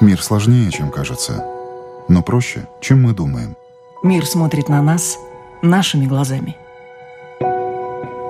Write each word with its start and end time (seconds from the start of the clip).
Мир 0.00 0.22
сложнее, 0.22 0.70
чем 0.70 0.90
кажется, 0.90 1.44
но 2.08 2.22
проще, 2.22 2.66
чем 2.80 3.02
мы 3.02 3.12
думаем. 3.12 3.54
Мир 4.02 4.24
смотрит 4.24 4.70
на 4.70 4.80
нас 4.80 5.18
нашими 5.60 6.06
глазами. 6.06 6.56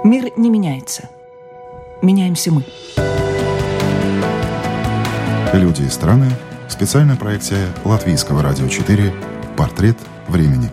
Мир 0.02 0.32
не 0.36 0.50
меняется. 0.50 1.08
Меняемся 2.02 2.50
мы. 2.50 2.64
Люди 5.52 5.82
и 5.82 5.88
страны. 5.88 6.28
Специальная 6.68 7.16
проекция 7.16 7.68
Латвийского 7.84 8.42
радио 8.42 8.66
4 8.66 9.14
«Портрет 9.56 9.96
времени». 10.26 10.70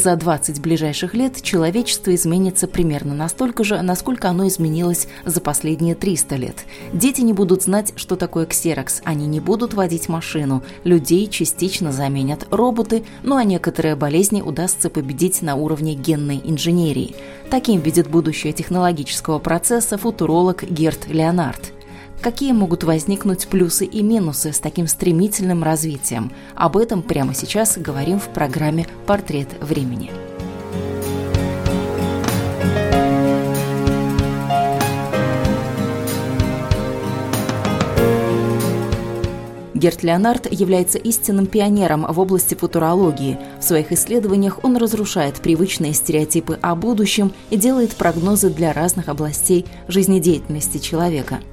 За 0.00 0.16
20 0.16 0.60
ближайших 0.60 1.14
лет 1.14 1.42
человечество 1.42 2.14
изменится 2.14 2.66
примерно 2.66 3.14
настолько 3.14 3.64
же, 3.64 3.80
насколько 3.82 4.28
оно 4.28 4.48
изменилось 4.48 5.06
за 5.24 5.40
последние 5.40 5.94
300 5.94 6.36
лет. 6.36 6.56
Дети 6.92 7.20
не 7.20 7.32
будут 7.32 7.62
знать, 7.62 7.92
что 7.96 8.16
такое 8.16 8.46
ксерокс, 8.46 9.02
они 9.04 9.26
не 9.26 9.40
будут 9.40 9.74
водить 9.74 10.08
машину, 10.08 10.62
людей 10.84 11.26
частично 11.28 11.92
заменят 11.92 12.46
роботы, 12.50 13.04
ну 13.22 13.36
а 13.36 13.44
некоторые 13.44 13.94
болезни 13.94 14.42
удастся 14.42 14.90
победить 14.90 15.42
на 15.42 15.54
уровне 15.54 15.94
генной 15.94 16.40
инженерии. 16.42 17.14
Таким 17.50 17.80
видит 17.80 18.08
будущее 18.08 18.52
технологического 18.52 19.38
процесса 19.38 19.98
футуролог 19.98 20.64
Герт 20.64 21.08
Леонард– 21.08 21.72
Какие 22.20 22.52
могут 22.52 22.84
возникнуть 22.84 23.48
плюсы 23.48 23.86
и 23.86 24.02
минусы 24.02 24.52
с 24.52 24.58
таким 24.58 24.86
стремительным 24.86 25.62
развитием? 25.62 26.30
Об 26.54 26.76
этом 26.76 27.02
прямо 27.02 27.32
сейчас 27.32 27.78
говорим 27.78 28.20
в 28.20 28.28
программе 28.28 28.86
«Портрет 29.06 29.48
времени». 29.62 30.10
Герт 39.72 40.02
Леонард 40.02 40.52
является 40.52 40.98
истинным 40.98 41.46
пионером 41.46 42.04
в 42.06 42.20
области 42.20 42.54
футурологии. 42.54 43.38
В 43.60 43.64
своих 43.64 43.92
исследованиях 43.92 44.62
он 44.62 44.76
разрушает 44.76 45.36
привычные 45.36 45.94
стереотипы 45.94 46.58
о 46.60 46.74
будущем 46.74 47.32
и 47.48 47.56
делает 47.56 47.96
прогнозы 47.96 48.50
для 48.50 48.74
разных 48.74 49.08
областей 49.08 49.64
жизнедеятельности 49.88 50.76
человека– 50.76 51.38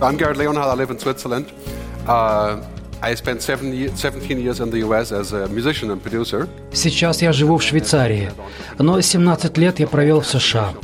I'm 0.00 0.16
Garrett 0.16 0.36
Leonhard. 0.36 0.68
I 0.68 0.74
live 0.74 0.90
in 0.90 0.98
Switzerland. 0.98 1.46
Uh, 2.06 2.62
I 3.02 3.14
spent 3.16 3.42
17 3.42 4.40
years 4.40 4.60
in 4.60 4.70
the 4.70 4.78
US 4.86 5.10
as 5.10 5.32
a 5.32 5.48
musician 5.48 5.90
and 5.90 6.00
producer. 6.00 6.48
Сейчас 6.72 7.20
я 7.20 7.32
живу 7.32 7.58
в 7.58 7.62
Швейцарии, 7.64 8.30
но 8.78 9.00
17 9.00 9.58
лет 9.58 9.80
я 9.80 9.88
провел 9.88 10.20
в 10.20 10.26
США. 10.26 10.74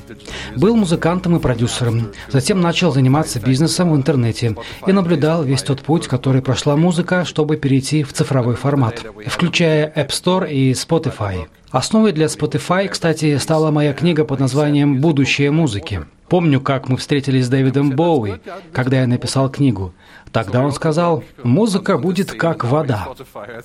Был 0.57 0.75
музыкантом 0.75 1.37
и 1.37 1.41
продюсером, 1.41 2.13
затем 2.29 2.61
начал 2.61 2.93
заниматься 2.93 3.39
бизнесом 3.39 3.93
в 3.93 3.97
интернете 3.97 4.57
и 4.85 4.93
наблюдал 4.93 5.45
весь 5.45 5.63
тот 5.63 5.83
путь, 5.83 6.09
который 6.09 6.43
прошла 6.43 6.77
музыка, 6.77 7.25
чтобы 7.25 7.57
перейти 7.57 8.03
в 8.03 8.13
цифровой 8.13 8.57
формат, 8.57 9.05
включая 9.27 9.93
App 9.95 10.09
Store 10.09 10.51
и 10.51 10.73
Spotify. 10.73 11.47
Основой 11.75 12.13
для 12.13 12.27
Spotify, 12.27 12.87
кстати, 12.87 13.37
стала 13.39 13.73
моя 13.73 13.95
книга 13.95 14.25
под 14.25 14.39
названием 14.39 15.01
«Будущее 15.01 15.51
музыки». 15.51 16.05
Помню, 16.29 16.61
как 16.61 16.89
мы 16.89 16.97
встретились 16.97 17.47
с 17.47 17.49
Дэвидом 17.49 17.91
Боуи, 17.91 18.35
когда 18.73 19.01
я 19.01 19.09
написал 19.09 19.51
книгу. 19.51 19.93
Тогда 20.31 20.63
он 20.63 20.71
сказал, 20.71 21.25
музыка 21.43 21.99
будет 21.99 22.31
как 22.31 22.63
вода. 22.63 23.09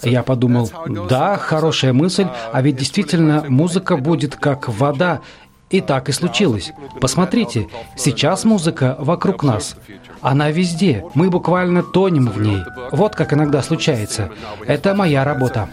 Я 0.02 0.24
подумал, 0.24 0.72
да, 1.08 1.38
хорошая 1.38 1.94
мысль, 1.94 2.26
а 2.52 2.64
ведь 2.64 2.78
действительно 2.78 3.46
музыка 3.48 3.96
будет 3.96 4.36
как 4.36 4.70
вода, 4.70 5.22
и 5.70 5.82
так 5.82 6.10
и 6.10 6.12
случилось. 6.12 6.74
Посмотрите, 7.00 7.70
сейчас 7.96 8.44
музыка 8.44 8.96
вокруг 9.00 9.44
нас. 9.44 9.76
Она 10.22 10.50
везде. 10.52 11.06
Мы 11.14 11.30
буквально 11.30 11.84
тонем 11.84 12.28
в 12.28 12.42
ней. 12.42 12.64
Вот 12.92 13.16
как 13.16 13.34
иногда 13.34 13.62
случается. 13.62 14.30
Это 14.66 14.94
моя 14.94 15.24
работа. 15.24 15.70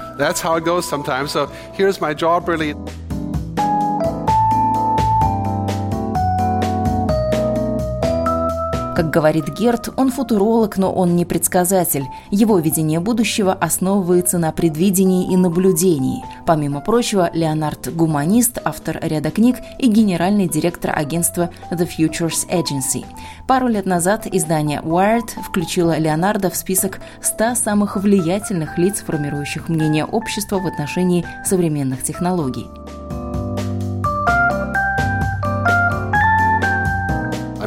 Как 8.96 9.10
говорит 9.10 9.48
Герт, 9.50 9.90
он 9.98 10.10
футуролог, 10.10 10.78
но 10.78 10.90
он 10.90 11.16
не 11.16 11.26
предсказатель. 11.26 12.06
Его 12.30 12.58
видение 12.58 12.98
будущего 12.98 13.52
основывается 13.52 14.38
на 14.38 14.52
предвидении 14.52 15.30
и 15.30 15.36
наблюдении. 15.36 16.24
Помимо 16.46 16.80
прочего, 16.80 17.28
Леонард– 17.34 17.94
гуманист, 17.94 18.58
автор 18.64 18.98
ряда 19.02 19.30
книг 19.30 19.56
и 19.78 19.86
генеральный 19.86 20.48
директор 20.48 20.98
агентства 20.98 21.50
The 21.70 21.86
Futures 21.86 22.48
Agency. 22.50 23.04
Пару 23.46 23.68
лет 23.68 23.84
назад 23.84 24.26
издание 24.32 24.80
Wired 24.80 25.42
включило 25.42 25.98
Леонардо 25.98 26.48
в 26.48 26.56
список 26.56 27.00
100 27.20 27.54
самых 27.56 27.96
влиятельных 27.96 28.78
лиц, 28.78 29.04
формирующих 29.06 29.68
мнение 29.68 30.06
общества 30.06 30.58
в 30.58 30.66
отношении 30.66 31.26
современных 31.44 32.02
технологий. 32.02 32.66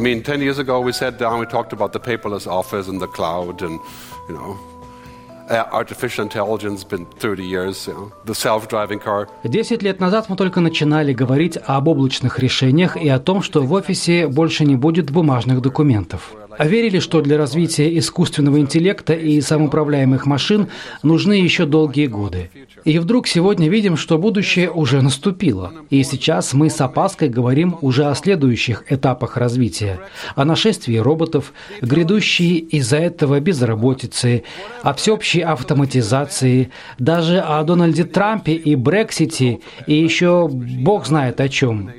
I 0.00 0.02
mean, 0.02 0.22
10 0.22 0.40
years 0.40 0.58
ago 0.58 0.80
we 0.80 0.92
sat 0.92 1.18
down, 1.18 1.40
we 1.40 1.44
talked 1.44 1.74
about 1.74 1.92
the 1.92 2.00
paperless 2.00 2.46
office 2.46 2.88
and 2.88 2.98
the 3.02 3.06
cloud 3.06 3.60
and, 3.60 3.78
you 4.30 4.34
know, 4.34 4.58
uh, 5.50 5.66
artificial 5.72 6.24
intelligence 6.24 6.84
been 6.84 7.04
30 7.04 7.44
years, 7.44 7.86
you 7.86 7.92
know, 7.92 8.12
the 8.24 8.34
self-driving 8.34 8.98
car. 8.98 9.28
Десять 9.44 9.82
лет 9.82 10.00
назад 10.00 10.30
мы 10.30 10.36
только 10.36 10.62
начинали 10.62 11.12
говорить 11.12 11.58
об 11.66 11.88
облачных 11.88 12.38
решениях 12.38 12.96
и 12.96 13.10
о 13.10 13.18
том, 13.18 13.42
что 13.42 13.60
в 13.62 13.74
офисе 13.74 14.26
больше 14.26 14.64
не 14.64 14.76
будет 14.76 15.10
бумажных 15.10 15.60
документов 15.60 16.32
а 16.58 16.66
верили, 16.66 16.98
что 16.98 17.20
для 17.20 17.38
развития 17.38 17.96
искусственного 17.98 18.58
интеллекта 18.60 19.14
и 19.14 19.40
самоуправляемых 19.40 20.26
машин 20.26 20.68
нужны 21.02 21.34
еще 21.34 21.66
долгие 21.66 22.06
годы. 22.06 22.50
И 22.84 22.98
вдруг 22.98 23.26
сегодня 23.26 23.68
видим, 23.68 23.96
что 23.96 24.18
будущее 24.18 24.70
уже 24.70 25.02
наступило. 25.02 25.72
И 25.90 26.02
сейчас 26.02 26.52
мы 26.54 26.70
с 26.70 26.80
опаской 26.80 27.28
говорим 27.28 27.76
уже 27.80 28.06
о 28.06 28.14
следующих 28.14 28.84
этапах 28.88 29.36
развития. 29.36 30.00
О 30.34 30.44
нашествии 30.44 30.96
роботов, 30.96 31.52
грядущей 31.82 32.56
из-за 32.56 32.96
этого 32.96 33.40
безработицы, 33.40 34.44
о 34.82 34.94
всеобщей 34.94 35.40
автоматизации, 35.40 36.70
даже 36.98 37.38
о 37.38 37.62
Дональде 37.64 38.04
Трампе 38.04 38.52
и 38.52 38.74
Брексите, 38.74 39.60
и 39.86 39.94
еще 39.94 40.48
бог 40.48 41.06
знает 41.06 41.40
о 41.40 41.48
чем. 41.48 41.90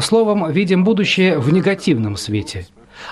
Словом, 0.00 0.50
видим 0.52 0.84
будущее 0.84 1.38
в 1.38 1.52
негативном 1.52 2.16
свете. 2.16 2.66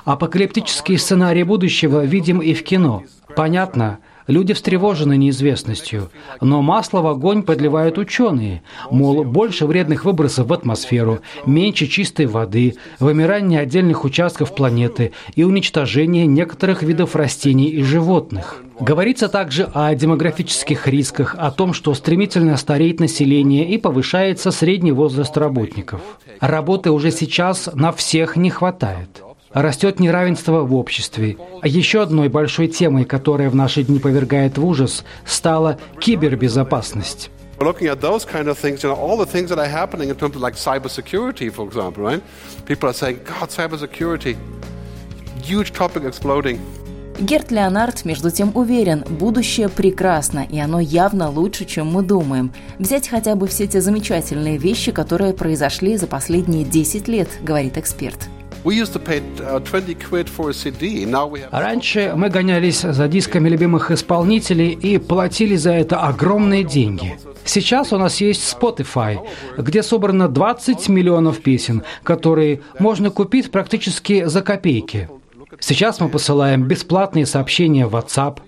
Апокалиптические 0.04 0.98
сценарии 0.98 1.42
будущего 1.42 2.04
видим 2.04 2.40
и 2.40 2.54
в 2.54 2.62
кино. 2.62 3.04
Понятно, 3.34 3.98
Люди 4.26 4.54
встревожены 4.54 5.16
неизвестностью, 5.16 6.10
но 6.40 6.60
масло 6.60 7.00
в 7.00 7.06
огонь 7.06 7.44
подливают 7.44 7.96
ученые, 7.96 8.62
мол, 8.90 9.22
больше 9.22 9.66
вредных 9.66 10.04
выбросов 10.04 10.48
в 10.48 10.52
атмосферу, 10.52 11.20
меньше 11.46 11.86
чистой 11.86 12.26
воды, 12.26 12.74
вымирание 12.98 13.60
отдельных 13.60 14.04
участков 14.04 14.54
планеты 14.54 15.12
и 15.36 15.44
уничтожение 15.44 16.26
некоторых 16.26 16.82
видов 16.82 17.14
растений 17.14 17.68
и 17.68 17.82
животных. 17.82 18.62
Говорится 18.80 19.28
также 19.28 19.70
о 19.72 19.94
демографических 19.94 20.88
рисках, 20.88 21.36
о 21.38 21.52
том, 21.52 21.72
что 21.72 21.94
стремительно 21.94 22.56
стареет 22.56 22.98
население 22.98 23.68
и 23.68 23.78
повышается 23.78 24.50
средний 24.50 24.92
возраст 24.92 25.36
работников. 25.36 26.00
Работы 26.40 26.90
уже 26.90 27.12
сейчас 27.12 27.70
на 27.74 27.92
всех 27.92 28.36
не 28.36 28.50
хватает 28.50 29.22
растет 29.62 30.00
неравенство 30.00 30.60
в 30.62 30.74
обществе. 30.74 31.36
А 31.62 31.68
еще 31.68 32.02
одной 32.02 32.28
большой 32.28 32.68
темой, 32.68 33.04
которая 33.04 33.48
в 33.48 33.54
наши 33.54 33.82
дни 33.82 33.98
повергает 33.98 34.58
в 34.58 34.66
ужас, 34.66 35.04
стала 35.24 35.78
кибербезопасность. 35.98 37.30
looking 37.58 37.88
at 37.88 38.02
those 38.02 38.26
kind 38.26 38.48
of 38.48 38.58
things, 38.58 38.82
you 38.82 38.90
know, 38.90 38.94
all 38.94 39.16
the 39.16 39.24
things 39.24 39.48
that 39.48 39.58
are 39.58 39.66
happening 39.66 40.10
in 40.10 40.16
terms 40.16 40.36
of 40.36 40.42
like 40.42 40.56
cybersecurity, 40.56 41.50
for 41.50 41.66
example, 41.66 42.04
right? 42.04 42.22
People 42.66 42.90
are 42.90 42.92
saying, 42.92 43.20
God, 43.24 43.48
cybersecurity, 43.48 44.36
huge 45.42 45.72
topic 45.72 46.04
exploding. 46.04 46.60
Герт 47.18 47.50
Леонард, 47.50 48.04
между 48.04 48.30
тем, 48.30 48.52
уверен, 48.54 49.02
будущее 49.08 49.70
прекрасно, 49.70 50.46
и 50.50 50.58
оно 50.58 50.80
явно 50.80 51.30
лучше, 51.30 51.64
чем 51.64 51.86
мы 51.86 52.02
думаем. 52.02 52.52
Взять 52.78 53.08
хотя 53.08 53.36
бы 53.36 53.46
все 53.46 53.66
те 53.66 53.80
замечательные 53.80 54.58
вещи, 54.58 54.92
которые 54.92 55.32
произошли 55.32 55.96
за 55.96 56.06
последние 56.06 56.64
10 56.64 57.08
лет, 57.08 57.28
говорит 57.42 57.78
эксперт. 57.78 58.28
Раньше 61.52 62.14
мы 62.16 62.30
гонялись 62.30 62.80
за 62.80 63.06
дисками 63.06 63.48
любимых 63.48 63.92
исполнителей 63.92 64.72
и 64.72 64.98
платили 64.98 65.54
за 65.54 65.70
это 65.70 66.00
огромные 66.00 66.64
деньги. 66.64 67.16
Сейчас 67.44 67.92
у 67.92 67.96
нас 67.96 68.20
есть 68.20 68.42
Spotify, 68.52 69.20
где 69.56 69.84
собрано 69.84 70.26
20 70.28 70.88
миллионов 70.88 71.42
песен, 71.42 71.84
которые 72.02 72.60
можно 72.80 73.10
купить 73.10 73.52
практически 73.52 74.24
за 74.24 74.42
копейки. 74.42 75.08
Сейчас 75.60 76.00
мы 76.00 76.08
посылаем 76.08 76.64
бесплатные 76.64 77.24
сообщения 77.24 77.86
в 77.86 77.94
WhatsApp. 77.94 78.40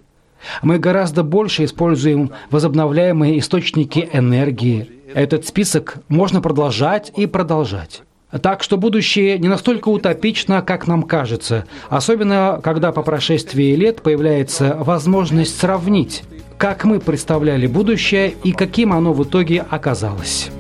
Мы 0.62 0.80
гораздо 0.80 1.22
больше 1.22 1.64
используем 1.64 2.32
возобновляемые 2.50 3.38
источники 3.38 4.08
энергии. 4.12 4.90
Этот 5.14 5.46
список 5.46 5.98
можно 6.08 6.40
продолжать 6.40 7.12
и 7.16 7.26
продолжать. 7.26 8.02
Так 8.30 8.62
что 8.62 8.76
будущее 8.76 9.38
не 9.38 9.48
настолько 9.48 9.88
утопично, 9.88 10.60
как 10.60 10.86
нам 10.86 11.02
кажется, 11.02 11.64
особенно 11.88 12.60
когда 12.62 12.92
по 12.92 13.02
прошествии 13.02 13.74
лет 13.74 14.02
появляется 14.02 14.76
возможность 14.78 15.58
сравнить, 15.58 16.24
как 16.58 16.84
мы 16.84 17.00
представляли 17.00 17.66
будущее 17.66 18.34
и 18.44 18.52
каким 18.52 18.92
оно 18.92 19.14
в 19.14 19.24
итоге 19.24 19.64
оказалось. 19.70 20.50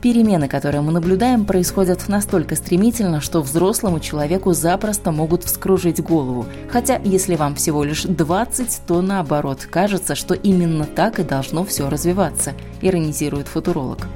Перемены, 0.00 0.48
которые 0.48 0.80
мы 0.80 0.90
наблюдаем, 0.90 1.44
происходят 1.44 2.08
настолько 2.08 2.56
стремительно, 2.56 3.20
что 3.20 3.40
взрослому 3.40 4.00
человеку 4.00 4.52
запросто 4.52 5.12
могут 5.12 5.44
вскружить 5.44 6.02
голову. 6.02 6.46
Хотя, 6.70 7.00
если 7.04 7.36
вам 7.36 7.54
всего 7.54 7.84
лишь 7.84 8.02
20, 8.02 8.80
то 8.86 9.00
наоборот, 9.00 9.68
кажется, 9.70 10.16
что 10.16 10.34
именно 10.34 10.86
так 10.86 11.20
и 11.20 11.22
должно 11.22 11.62
все 11.64 11.88
развиваться, 11.88 12.54
иронизирует 12.80 13.46
футуролог. 13.46 14.08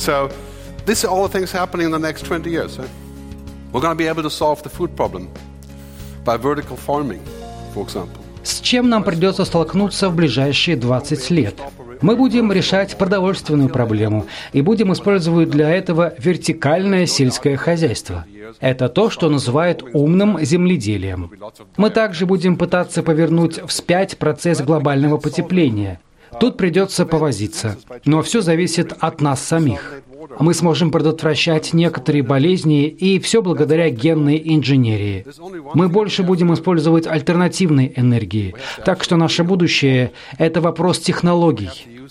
So, 0.00 0.30
this 0.86 1.04
are 1.04 1.08
all 1.08 1.28
the 1.28 1.38
things 1.38 1.52
happening 1.52 1.84
in 1.84 1.92
the 1.92 1.98
next 1.98 2.24
20 2.24 2.48
years. 2.50 2.78
Eh? 2.78 2.88
We're 3.70 3.82
going 3.82 3.94
to 3.94 4.02
be 4.02 4.08
able 4.08 4.22
to 4.22 4.30
solve 4.30 4.62
the 4.62 4.70
food 4.70 4.96
problem 4.96 5.28
by 6.24 6.38
vertical 6.38 6.78
farming, 6.78 7.20
for 7.74 7.84
example. 7.84 8.22
С 8.42 8.60
чем 8.60 8.88
нам 8.88 9.04
придется 9.04 9.44
столкнуться 9.44 10.08
в 10.08 10.16
ближайшие 10.16 10.78
20 10.78 11.30
лет? 11.30 11.60
Мы 12.00 12.16
будем 12.16 12.50
решать 12.50 12.96
продовольственную 12.96 13.68
проблему 13.68 14.26
и 14.54 14.62
будем 14.62 14.90
использовать 14.94 15.50
для 15.50 15.68
этого 15.68 16.14
вертикальное 16.16 17.04
сельское 17.04 17.58
хозяйство. 17.58 18.24
Это 18.58 18.88
то, 18.88 19.10
что 19.10 19.28
называют 19.28 19.84
умным 19.92 20.42
земледелием. 20.42 21.30
Мы 21.76 21.90
также 21.90 22.24
будем 22.24 22.56
пытаться 22.56 23.02
повернуть 23.02 23.60
вспять 23.66 24.16
процесс 24.16 24.62
глобального 24.62 25.18
потепления– 25.18 26.00
Тут 26.38 26.56
придется 26.56 27.06
повозиться. 27.06 27.76
Но 28.04 28.22
все 28.22 28.40
зависит 28.40 28.94
от 28.98 29.20
нас 29.20 29.42
самих. 29.42 30.02
Мы 30.38 30.54
сможем 30.54 30.90
предотвращать 30.90 31.72
некоторые 31.72 32.22
болезни, 32.22 32.86
и 32.86 33.18
все 33.18 33.42
благодаря 33.42 33.90
генной 33.90 34.40
инженерии. 34.44 35.26
Мы 35.74 35.88
больше 35.88 36.22
будем 36.22 36.52
использовать 36.54 37.06
альтернативные 37.06 37.98
энергии. 37.98 38.54
Так 38.84 39.02
что 39.02 39.16
наше 39.16 39.44
будущее– 39.44 40.12
это 40.38 40.60
вопрос 40.60 40.98
технологий. 40.98 41.70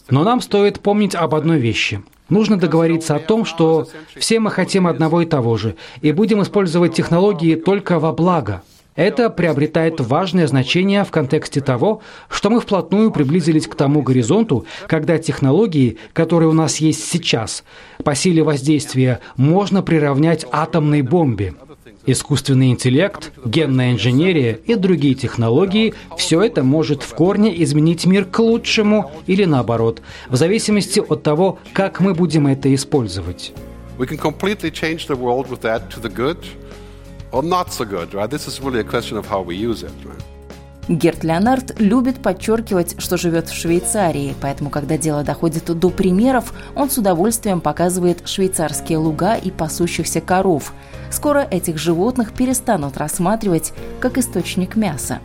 Но 0.09 0.23
нам 0.23 0.41
стоит 0.41 0.79
помнить 0.79 1.15
об 1.15 1.35
одной 1.35 1.59
вещи. 1.59 2.03
Нужно 2.29 2.57
договориться 2.57 3.15
о 3.15 3.19
том, 3.19 3.45
что 3.45 3.87
все 4.15 4.39
мы 4.39 4.51
хотим 4.51 4.87
одного 4.87 5.21
и 5.21 5.25
того 5.25 5.57
же, 5.57 5.75
и 6.01 6.11
будем 6.11 6.41
использовать 6.41 6.93
технологии 6.93 7.55
только 7.55 7.99
во 7.99 8.11
благо– 8.11 8.63
это 8.99 9.29
приобретает 9.29 10.01
важное 10.01 10.45
значение 10.45 11.05
в 11.05 11.09
контексте 11.09 11.61
того, 11.61 12.01
что 12.29 12.49
мы 12.49 12.59
вплотную 12.59 13.11
приблизились 13.11 13.65
к 13.65 13.75
тому 13.75 14.01
горизонту, 14.01 14.65
когда 14.87 15.17
технологии, 15.17 15.97
которые 16.11 16.49
у 16.49 16.53
нас 16.53 16.77
есть 16.77 17.05
сейчас, 17.05 17.63
по 18.03 18.13
силе 18.13 18.43
воздействия 18.43 19.21
можно 19.37 19.81
приравнять 19.81 20.45
атомной 20.51 21.01
бомбе. 21.01 21.53
Искусственный 22.05 22.71
интеллект, 22.71 23.31
генная 23.45 23.93
инженерия 23.93 24.59
и 24.65 24.75
другие 24.75 25.15
технологии– 25.15 25.93
все 26.17 26.41
это 26.41 26.63
может 26.63 27.01
в 27.01 27.13
корне 27.13 27.63
изменить 27.63 28.05
мир 28.05 28.25
к 28.25 28.39
лучшему 28.39 29.11
или 29.27 29.45
наоборот, 29.45 30.01
в 30.27 30.35
зависимости 30.35 30.99
от 30.99 31.23
того, 31.23 31.57
как 31.71 32.01
мы 32.01 32.13
будем 32.13 32.47
это 32.47 32.73
использовать. 32.75 33.53
We 33.97 34.09
can 34.09 34.19
completely 34.19 34.71
change 34.71 35.07
the 35.07 35.17
world 35.17 35.47
with 35.49 35.61
that 35.61 35.83
to 35.95 36.01
the 36.01 36.13
good– 36.13 36.43
or 37.31 37.43
not 37.43 37.71
so 37.71 37.85
good, 37.85 38.13
right? 38.13 38.29
This 38.29 38.47
is 38.47 38.59
really 38.61 38.79
a 38.79 38.83
question 38.83 39.17
of 39.17 39.27
how 39.27 39.41
we 39.41 39.55
use 39.55 39.83
it, 39.83 39.93
right? 40.05 40.23
Герт 40.89 41.23
Леонард 41.23 41.79
любит 41.79 42.19
подчеркивать, 42.19 42.99
что 42.99 43.15
живет 43.15 43.47
в 43.47 43.53
Швейцарии, 43.53 44.35
поэтому, 44.41 44.71
когда 44.71 44.97
дело 44.97 45.23
доходит 45.23 45.65
до 45.65 45.89
примеров, 45.91 46.51
он 46.75 46.89
с 46.89 46.97
удовольствием 46.97 47.61
показывает 47.61 48.27
швейцарские 48.27 48.97
луга 48.97 49.35
и 49.35 49.51
пасущихся 49.51 50.19
коров. 50.19 50.73
Скоро 51.11 51.47
этих 51.51 51.77
животных 51.77 52.33
перестанут 52.33 52.97
рассматривать 52.97 53.71
как 53.99 54.17
источник 54.17 54.75
мяса. 54.75 55.19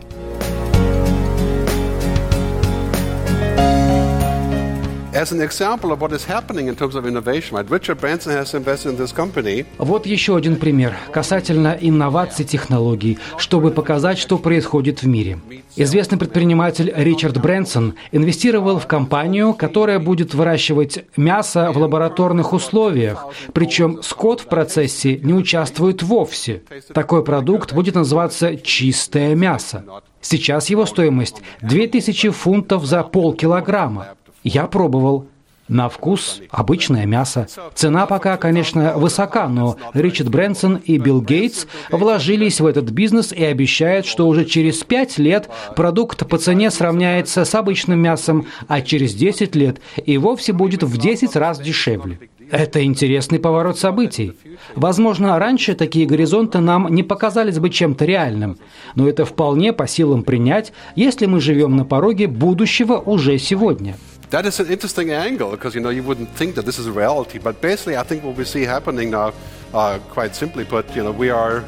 As 5.14 5.30
an 5.30 5.40
example 5.40 5.92
of 5.92 6.00
what 6.00 6.12
is 6.12 6.24
happening 6.24 6.66
in 6.66 6.74
terms 6.74 6.96
of 6.96 7.06
innovation, 7.06 7.56
right? 7.56 7.70
Richard 7.70 8.00
Branson 8.00 8.32
has 8.32 8.52
invested 8.52 8.90
in 8.90 8.96
this 8.96 9.12
company. 9.14 9.64
Вот 9.78 10.06
еще 10.06 10.34
один 10.34 10.56
пример 10.56 10.96
касательно 11.12 11.78
инноваций 11.80 12.44
технологий, 12.44 13.18
чтобы 13.38 13.70
показать, 13.70 14.18
что 14.18 14.38
происходит 14.38 15.02
в 15.02 15.06
мире. 15.06 15.38
Известный 15.76 16.18
предприниматель 16.18 16.92
Ричард 16.96 17.40
Брэнсон 17.40 17.94
инвестировал 18.10 18.80
в 18.80 18.88
компанию, 18.88 19.54
которая 19.54 20.00
будет 20.00 20.34
выращивать 20.34 21.04
мясо 21.16 21.70
в 21.70 21.78
лабораторных 21.78 22.52
условиях, 22.52 23.26
причем 23.52 24.02
скот 24.02 24.40
в 24.40 24.46
процессе 24.46 25.20
не 25.22 25.32
участвует 25.32 26.02
вовсе. 26.02 26.64
Такой 26.92 27.22
продукт 27.22 27.72
будет 27.72 27.94
называться 27.94 28.56
«чистое 28.56 29.36
мясо». 29.36 29.84
Сейчас 30.20 30.70
его 30.70 30.86
стоимость 30.86 31.36
2000 31.60 32.30
фунтов 32.30 32.84
за 32.84 33.04
полкилограмма. 33.04 34.16
Я 34.44 34.66
пробовал. 34.66 35.26
На 35.66 35.88
вкус 35.88 36.42
обычное 36.50 37.06
мясо. 37.06 37.48
Цена 37.74 38.04
пока, 38.04 38.36
конечно, 38.36 38.98
высока, 38.98 39.48
но 39.48 39.78
Ричард 39.94 40.28
Брэнсон 40.28 40.76
и 40.76 40.98
Билл 40.98 41.22
Гейтс 41.22 41.64
вложились 41.90 42.60
в 42.60 42.66
этот 42.66 42.90
бизнес 42.90 43.32
и 43.32 43.42
обещают, 43.42 44.04
что 44.04 44.28
уже 44.28 44.44
через 44.44 44.84
5 44.84 45.16
лет 45.16 45.48
продукт 45.74 46.28
по 46.28 46.36
цене 46.36 46.70
сравняется 46.70 47.46
с 47.46 47.54
обычным 47.54 47.98
мясом, 47.98 48.46
а 48.68 48.82
через 48.82 49.14
10 49.14 49.56
лет 49.56 49.80
и 50.04 50.18
вовсе 50.18 50.52
будет 50.52 50.82
в 50.82 50.98
10 50.98 51.34
раз 51.34 51.58
дешевле. 51.58 52.18
Это 52.50 52.84
интересный 52.84 53.38
поворот 53.38 53.78
событий. 53.78 54.34
Возможно, 54.76 55.38
раньше 55.38 55.74
такие 55.74 56.06
горизонты 56.06 56.60
нам 56.60 56.88
не 56.94 57.02
показались 57.02 57.58
бы 57.58 57.70
чем-то 57.70 58.04
реальным, 58.04 58.58
но 58.96 59.08
это 59.08 59.24
вполне 59.24 59.72
по 59.72 59.86
силам 59.86 60.22
принять, 60.22 60.74
если 60.94 61.24
мы 61.24 61.40
живем 61.40 61.74
на 61.74 61.86
пороге 61.86 62.26
будущего 62.26 62.98
уже 62.98 63.38
сегодня. 63.38 63.96
That 64.34 64.46
is 64.46 64.58
an 64.58 64.66
interesting 64.66 65.12
angle 65.12 65.52
because 65.52 65.76
you 65.76 65.80
know 65.80 65.90
you 65.90 66.02
wouldn't 66.02 66.28
think 66.30 66.56
that 66.56 66.64
this 66.66 66.76
is 66.80 66.88
a 66.88 66.92
reality, 66.92 67.38
but 67.38 67.60
basically, 67.60 67.96
I 67.96 68.02
think 68.02 68.24
what 68.24 68.34
we 68.34 68.44
see 68.44 68.62
happening 68.62 69.10
now, 69.10 69.32
uh, 69.72 70.00
quite 70.10 70.34
simply 70.34 70.64
put, 70.64 70.90
you 70.96 71.04
know, 71.04 71.12
we 71.12 71.30
are 71.30 71.64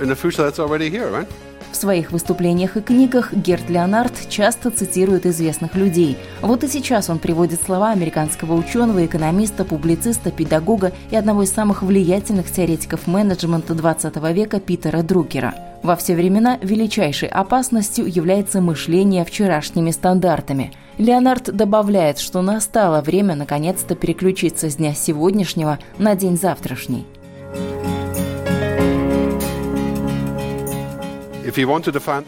in 0.00 0.10
a 0.10 0.16
future 0.16 0.42
that's 0.42 0.58
already 0.58 0.88
here, 0.88 1.10
right? 1.10 1.28
В 1.72 1.76
своих 1.76 2.12
выступлениях 2.12 2.76
и 2.76 2.82
книгах 2.82 3.32
Герт 3.32 3.70
Леонард 3.70 4.12
часто 4.28 4.70
цитирует 4.70 5.24
известных 5.24 5.74
людей. 5.74 6.18
Вот 6.42 6.62
и 6.64 6.68
сейчас 6.68 7.08
он 7.08 7.18
приводит 7.18 7.62
слова 7.62 7.90
американского 7.90 8.54
ученого, 8.54 9.04
экономиста, 9.06 9.64
публициста, 9.64 10.30
педагога 10.30 10.92
и 11.10 11.16
одного 11.16 11.44
из 11.44 11.50
самых 11.50 11.82
влиятельных 11.82 12.52
теоретиков 12.52 13.06
менеджмента 13.06 13.74
20 13.74 14.16
века 14.34 14.60
Питера 14.60 15.02
Друкера. 15.02 15.54
Во 15.82 15.96
все 15.96 16.14
времена 16.14 16.58
величайшей 16.62 17.28
опасностью 17.28 18.06
является 18.06 18.60
мышление 18.60 19.24
вчерашними 19.24 19.90
стандартами. 19.90 20.72
Леонард 20.98 21.56
добавляет, 21.56 22.18
что 22.18 22.42
настало 22.42 23.00
время 23.00 23.34
наконец-то 23.34 23.96
переключиться 23.96 24.68
с 24.68 24.76
дня 24.76 24.94
сегодняшнего 24.94 25.78
на 25.98 26.14
день 26.14 26.38
завтрашний. 26.38 27.06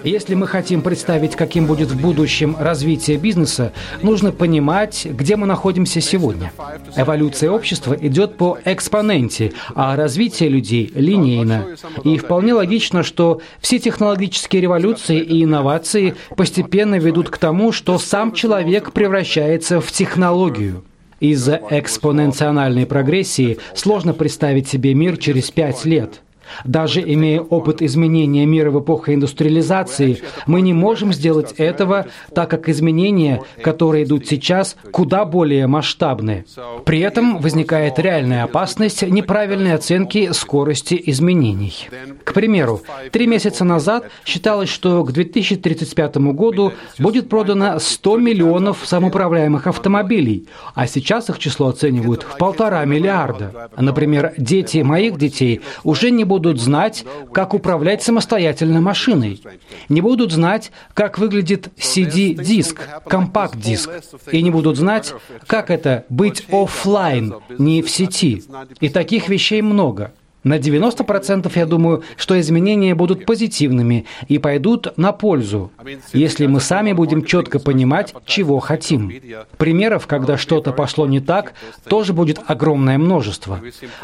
Если 0.05 0.35
мы 0.35 0.47
хотим 0.47 0.83
представить, 0.83 1.37
каким 1.37 1.67
будет 1.67 1.91
в 1.91 2.01
будущем 2.01 2.57
развитие 2.59 3.17
бизнеса, 3.17 3.73
нужно 4.03 4.33
понимать, 4.33 5.07
где 5.07 5.37
мы 5.37 5.47
находимся 5.47 6.01
сегодня. 6.01 6.53
Эволюция 6.97 7.51
общества 7.51 7.97
идет 8.01 8.37
по 8.37 8.59
экспоненте, 8.65 9.53
а 9.75 9.97
развитие 9.97 10.49
людей– 10.49 10.91
линейно. 10.95 11.67
И 12.03 12.19
вполне 12.19 12.55
логично, 12.55 13.03
что 13.03 13.41
все 13.61 13.79
технологические 13.79 14.63
революции 14.63 15.21
и 15.21 15.45
инновации 15.45 16.17
постепенно 16.37 16.97
ведут 16.97 17.31
к 17.31 17.39
тому, 17.39 17.73
что 17.73 17.99
сам 17.99 18.33
человек 18.33 18.93
превращается 18.93 19.81
в 19.81 19.91
технологию. 19.93 20.85
Из-за 21.21 21.61
экспоненциональной 21.71 22.87
прогрессии 22.87 23.59
сложно 23.75 24.13
представить 24.13 24.69
себе 24.69 24.95
мир 24.95 25.17
через 25.17 25.51
пять 25.51 25.85
лет– 25.85 26.21
Даже 26.65 27.01
имея 27.01 27.41
опыт 27.41 27.83
изменения 27.83 28.47
мира 28.47 28.71
в 28.71 28.81
эпоху 28.81 29.13
индустриализации, 29.13 30.23
мы 30.47 30.61
не 30.61 30.73
можем 30.73 31.13
сделать 31.13 31.53
этого, 31.53 32.07
так 32.35 32.51
как 32.51 32.69
изменения, 32.69 33.43
которые 33.63 34.05
идут 34.05 34.27
сейчас, 34.27 34.77
куда 34.93 35.25
более 35.25 35.67
масштабны. 35.67 36.45
При 36.85 37.01
этом 37.01 37.39
возникает 37.39 37.99
реальная 37.99 38.45
опасность 38.45 39.03
неправильной 39.03 39.75
оценки 39.75 40.33
скорости 40.33 41.01
изменений. 41.07 41.89
Примеру, 42.35 42.83
три 43.13 43.29
месяца 43.29 43.65
назад 43.65 44.11
считалось, 44.25 44.69
что 44.69 45.05
к 45.05 45.13
2035 45.13 46.17
году 46.17 46.73
будет 46.99 47.29
продано 47.29 47.79
100 47.79 48.17
миллионов 48.19 48.81
самоуправляемых 48.85 49.69
автомобилей, 49.69 50.49
а 50.75 50.89
сейчас 50.89 51.31
их 51.31 51.39
число 51.39 51.69
оценивают 51.69 52.25
в 52.25 52.37
полтора 52.37 52.85
миллиарда. 52.85 53.71
Например, 53.77 54.35
дети 54.37 54.79
моих 54.79 55.17
детей 55.17 55.61
уже 55.85 56.11
не 56.11 56.25
будут 56.25 56.61
знать, 56.61 57.05
как 57.33 57.55
управлять 57.55 58.03
самостоятельно 58.03 58.81
машиной, 58.81 59.41
не 59.89 60.01
будут 60.01 60.33
знать, 60.33 60.73
как 60.93 61.19
выглядит 61.19 61.69
CD-диск, 61.79 62.81
компакт-диск, 63.07 63.91
и 64.33 64.43
не 64.43 64.51
будут 64.51 64.77
знать, 64.77 65.15
как 65.47 65.71
это 65.71 66.05
быть 66.09 66.47
офлайн, 66.51 67.37
не 67.59 67.81
в 67.81 67.91
сети. 67.91 68.43
И 68.81 68.89
таких 68.89 69.29
вещей 69.29 69.63
много. 69.63 70.13
На 70.45 70.59
90% 70.59 71.51
я 71.55 71.67
думаю, 71.67 72.03
что 72.17 72.39
изменения 72.39 72.95
будут 72.95 73.27
позитивными 73.27 74.05
и 74.29 74.39
пойдут 74.39 74.97
на 74.97 75.13
пользу, 75.13 75.73
если 76.13 76.47
мы 76.47 76.61
сами 76.61 76.93
будем 76.93 77.25
четко 77.25 77.59
понимать, 77.59 78.15
чего 78.27 78.61
хотим. 78.61 79.13
Примеров, 79.57 80.07
когда 80.07 80.37
что-то 80.37 80.73
пошло 80.73 81.07
не 81.07 81.21
так, 81.21 81.55
тоже 81.89 82.13
будет 82.13 82.41
огромное 82.47 82.99
множество. 82.99 83.61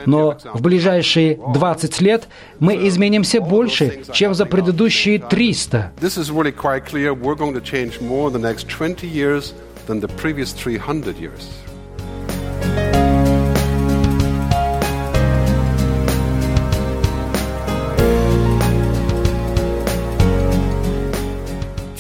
Но 0.06 0.38
в 0.52 0.62
ближайшие 0.62 1.38
20 1.54 2.00
лет 2.00 2.28
мы 2.59 2.88
изменимся 2.88 3.40
больше, 3.40 4.02
чем 4.12 4.35
за 4.35 4.47
предыдущие 4.47 5.18
300. 5.18 5.92
than 9.87 9.99
the 9.99 10.09
previous 10.09 10.52
300 10.52 11.18
years. 11.18 11.70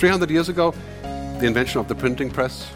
300 0.00 0.30
years 0.30 0.48
ago, 0.48 0.72
the 1.40 1.46
invention 1.46 1.78
of 1.78 1.86
the 1.86 1.94
printing 1.94 2.30
press, 2.30 2.70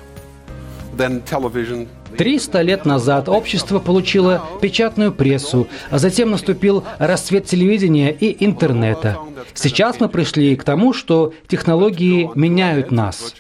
then 0.95 1.23
television. 1.23 1.89
300 2.19 2.61
лет 2.61 2.85
назад 2.85 3.31
общество 3.31 3.79
получило 3.79 4.43
печатную 4.61 5.11
прессу, 5.11 5.67
а 5.91 5.99
затем 5.99 6.31
наступил 6.31 6.85
расцвет 6.99 7.47
телевидения 7.47 8.13
и 8.13 8.45
интернета. 8.45 9.19
Сейчас 9.55 10.01
мы 10.01 10.11
пришли 10.11 10.55
к 10.55 10.65
тому, 10.65 10.93
что 10.93 11.33
технологии 11.49 12.31
меняют 12.35 12.91
нас. 12.91 13.35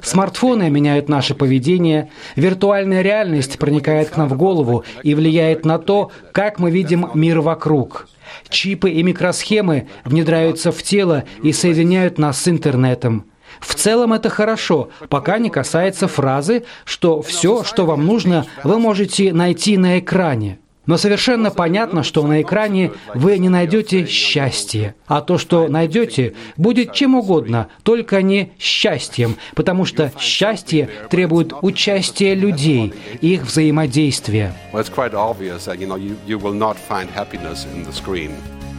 Смартфоны 0.00 0.70
меняют 0.70 1.08
наше 1.08 1.34
поведение, 1.34 2.10
виртуальная 2.36 3.02
реальность 3.02 3.58
проникает 3.58 4.10
к 4.10 4.16
нам 4.16 4.28
в 4.28 4.36
голову 4.36 4.84
и 5.02 5.12
влияет 5.14 5.64
на 5.66 5.78
то, 5.78 6.12
как 6.30 6.60
мы 6.60 6.70
видим 6.70 7.10
мир 7.14 7.40
вокруг. 7.40 8.06
Чипы 8.48 8.90
и 8.90 9.02
микросхемы 9.02 9.88
внедряются 10.04 10.72
в 10.72 10.82
тело 10.82 11.24
и 11.42 11.52
соединяют 11.52 12.18
нас 12.18 12.40
с 12.40 12.48
интернетом. 12.48 13.26
В 13.60 13.74
целом 13.74 14.12
это 14.12 14.28
хорошо, 14.30 14.90
пока 15.08 15.38
не 15.38 15.50
касается 15.50 16.08
фразы, 16.08 16.64
что 16.84 17.22
все, 17.22 17.62
что 17.64 17.86
вам 17.86 18.04
нужно, 18.04 18.46
вы 18.64 18.78
можете 18.78 19.32
найти 19.32 19.76
на 19.78 19.98
экране. 19.98 20.58
Но 20.86 20.98
совершенно 20.98 21.50
понятно, 21.50 22.02
что 22.02 22.26
на 22.26 22.42
экране 22.42 22.92
вы 23.14 23.38
не 23.38 23.48
найдете 23.48 24.06
счастье, 24.06 24.94
а 25.06 25.22
то, 25.22 25.38
что 25.38 25.68
найдете, 25.68 26.34
будет 26.56 26.92
чем 26.92 27.14
угодно, 27.14 27.68
только 27.82 28.20
не 28.22 28.52
счастьем, 28.58 29.36
потому 29.54 29.86
что 29.86 30.12
счастье 30.18 30.88
требует 31.08 31.52
участия 31.62 32.34
людей, 32.34 32.92
их 33.20 33.42
взаимодействия. 33.42 34.54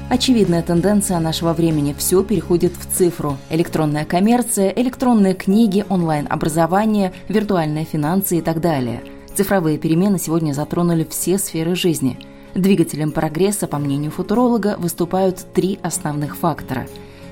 Очевидная 0.08 0.62
тенденция 0.62 1.20
нашего 1.20 1.54
времени– 1.54 1.96
все 1.98 2.24
переходит 2.24 2.74
в 2.78 2.96
цифру. 2.96 3.40
Электронная 3.50 4.06
коммерция, 4.06 4.70
электронные 4.70 5.34
книги, 5.34 5.84
онлайн-образование, 5.90 7.12
виртуальные 7.28 7.86
финансы 7.86 8.38
и 8.38 8.42
так 8.42 8.62
далее– 8.62 9.02
Цифровые 9.36 9.78
перемены 9.78 10.18
сегодня 10.18 10.54
затронули 10.54 11.04
все 11.04 11.38
сферы 11.38 11.76
жизни. 11.76 12.18
Двигателем 12.54 13.12
прогресса, 13.12 13.68
по 13.68 13.78
мнению 13.80 14.12
футуролога, 14.12 14.78
выступают 14.78 15.46
три 15.54 15.78
основных 15.84 16.38
фактора. 16.38 16.88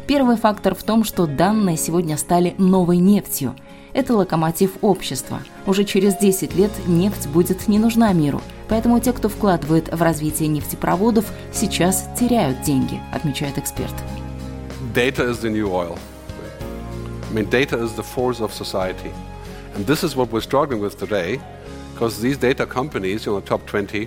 Первый 0.06 0.36
фактор 0.36 0.76
в 0.76 0.84
том, 0.84 1.06
что 1.06 1.28
данные 1.28 1.78
сегодня 1.78 2.18
стали 2.18 2.56
новой 2.58 2.98
нефтью. 2.98 3.56
Это 3.94 4.18
локомотив 4.18 4.72
общества. 4.82 5.40
Уже 5.66 5.86
через 5.86 6.18
10 6.18 6.54
лет 6.56 6.72
нефть 6.88 7.28
будет 7.28 7.70
не 7.70 7.80
нужна 7.80 8.12
миру, 8.12 8.42
поэтому 8.68 9.00
те, 9.00 9.14
кто 9.14 9.30
вкладывает 9.30 9.88
в 9.94 10.02
развитие 10.02 10.50
нефтепроводов, 10.50 11.32
сейчас 11.54 12.10
теряют 12.20 12.64
деньги, 12.64 13.00
отмечает 13.14 13.58
эксперт. 13.58 13.94
Data 14.94 15.32
is 15.32 15.42
the 15.42 15.50
new 15.50 15.70
oil. 15.70 15.98
I 17.32 17.34
mean, 17.34 17.50
data 17.50 17.82
is 17.82 17.96
the 17.96 18.04
force 18.04 18.42
of 18.42 18.52
society. 18.52 19.14
And 19.78 19.86
this 19.86 20.04
is 20.04 20.18
what 20.18 20.34
we're 20.34 20.42
struggling 20.42 20.82
with 20.82 21.00
today– 21.00 21.40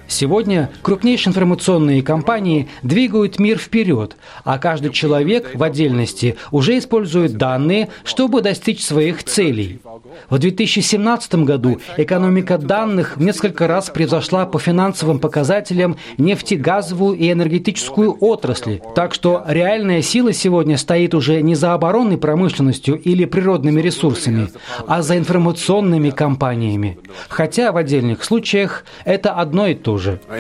Сегодня 0.09 0.71
крупнейшие 0.83 1.31
информационные 1.31 2.03
компании 2.03 2.69
двигают 2.83 3.39
мир 3.39 3.59
вперед, 3.59 4.17
а 4.45 4.59
каждый 4.59 4.91
человек 4.91 5.51
в 5.55 5.63
отдельности 5.63 6.37
уже 6.51 6.79
использует 6.79 7.37
данные, 7.37 7.89
чтобы 8.05 8.43
достичь 8.43 8.85
своих 8.85 9.25
целей. 9.25 9.81
В 10.29 10.39
2017 10.39 11.35
году 11.37 11.81
экономика 11.97 12.59
данных 12.59 13.17
в 13.17 13.23
несколько 13.23 13.67
раз 13.67 13.91
превзошла 13.91 14.47
по 14.47 14.59
финансовым 14.59 15.19
показателям 15.19 15.97
нефтегазовую 16.19 17.17
и 17.17 17.31
энергетическую 17.33 18.17
отрасли, 18.21 18.83
так 18.95 19.15
что 19.15 19.45
реальная 19.47 20.03
сила 20.03 20.33
сегодня 20.33 20.77
стоит 20.77 21.15
уже 21.15 21.41
не 21.43 21.55
за 21.55 21.73
оборонной 21.73 22.19
промышленностью 22.19 23.01
или 23.01 23.25
природными 23.25 23.81
ресурсами, 23.81 24.49
а 24.87 25.03
за 25.03 25.17
информационными 25.17 26.11
компаниями. 26.11 26.99
Хотя 27.29 27.73
в 27.73 27.77
отдельных 27.87 28.25
случаях 28.25 28.85
это 29.05 29.33
одно 29.33 29.69
и 29.69 29.75
то 29.75 29.97
же. 29.99 30.21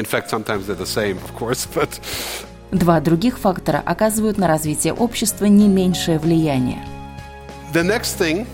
Два 2.72 3.00
других 3.00 3.38
фактора 3.38 3.82
оказывают 3.86 4.38
на 4.38 4.48
развитие 4.48 4.92
общества 4.92 5.44
не 5.44 5.68
меньшее 5.68 6.18
влияние. 6.18 6.84
The 7.72 7.84
next 7.84 8.18
thing, 8.18 8.46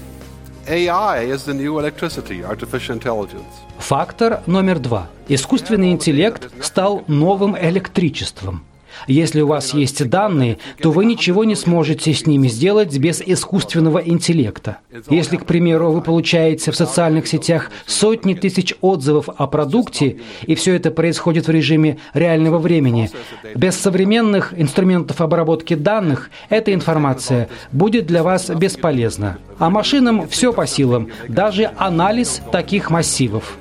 AI 0.68 1.26
is 1.26 1.46
the 1.46 1.54
new 1.54 1.78
electricity, 1.80 2.42
artificial 2.46 3.00
intelligence. 3.00 3.52
Фактор 3.78 4.42
номер 4.46 4.78
два. 4.78 5.08
Искусственный 5.28 5.92
интеллект 5.92 6.50
стал 6.62 7.02
новым 7.08 7.56
электричеством– 7.56 8.64
если 9.06 9.40
у 9.40 9.46
вас 9.46 9.74
есть 9.74 10.08
данные, 10.08 10.58
то 10.80 10.90
вы 10.90 11.04
ничего 11.04 11.44
не 11.44 11.54
сможете 11.54 12.12
с 12.12 12.26
ними 12.26 12.48
сделать 12.48 12.96
без 12.98 13.20
искусственного 13.20 13.98
интеллекта. 13.98 14.78
Если, 15.08 15.36
к 15.36 15.46
примеру, 15.46 15.92
вы 15.92 16.00
получаете 16.00 16.70
в 16.70 16.76
социальных 16.76 17.26
сетях 17.26 17.70
сотни 17.86 18.34
тысяч 18.34 18.74
отзывов 18.80 19.28
о 19.36 19.46
продукте, 19.46 20.18
и 20.46 20.54
все 20.54 20.74
это 20.74 20.90
происходит 20.90 21.46
в 21.46 21.50
режиме 21.50 21.98
реального 22.14 22.58
времени, 22.58 23.10
без 23.54 23.76
современных 23.76 24.54
инструментов 24.56 25.20
обработки 25.20 25.74
данных 25.74 26.30
эта 26.48 26.72
информация 26.74 27.48
будет 27.72 28.06
для 28.06 28.22
вас 28.22 28.48
бесполезна. 28.50 29.38
А 29.58 29.70
машинам 29.70 30.28
все 30.28 30.52
по 30.52 30.66
силам, 30.66 31.08
даже 31.28 31.70
анализ 31.76 32.42
таких 32.50 32.90
массивов. 32.90 33.56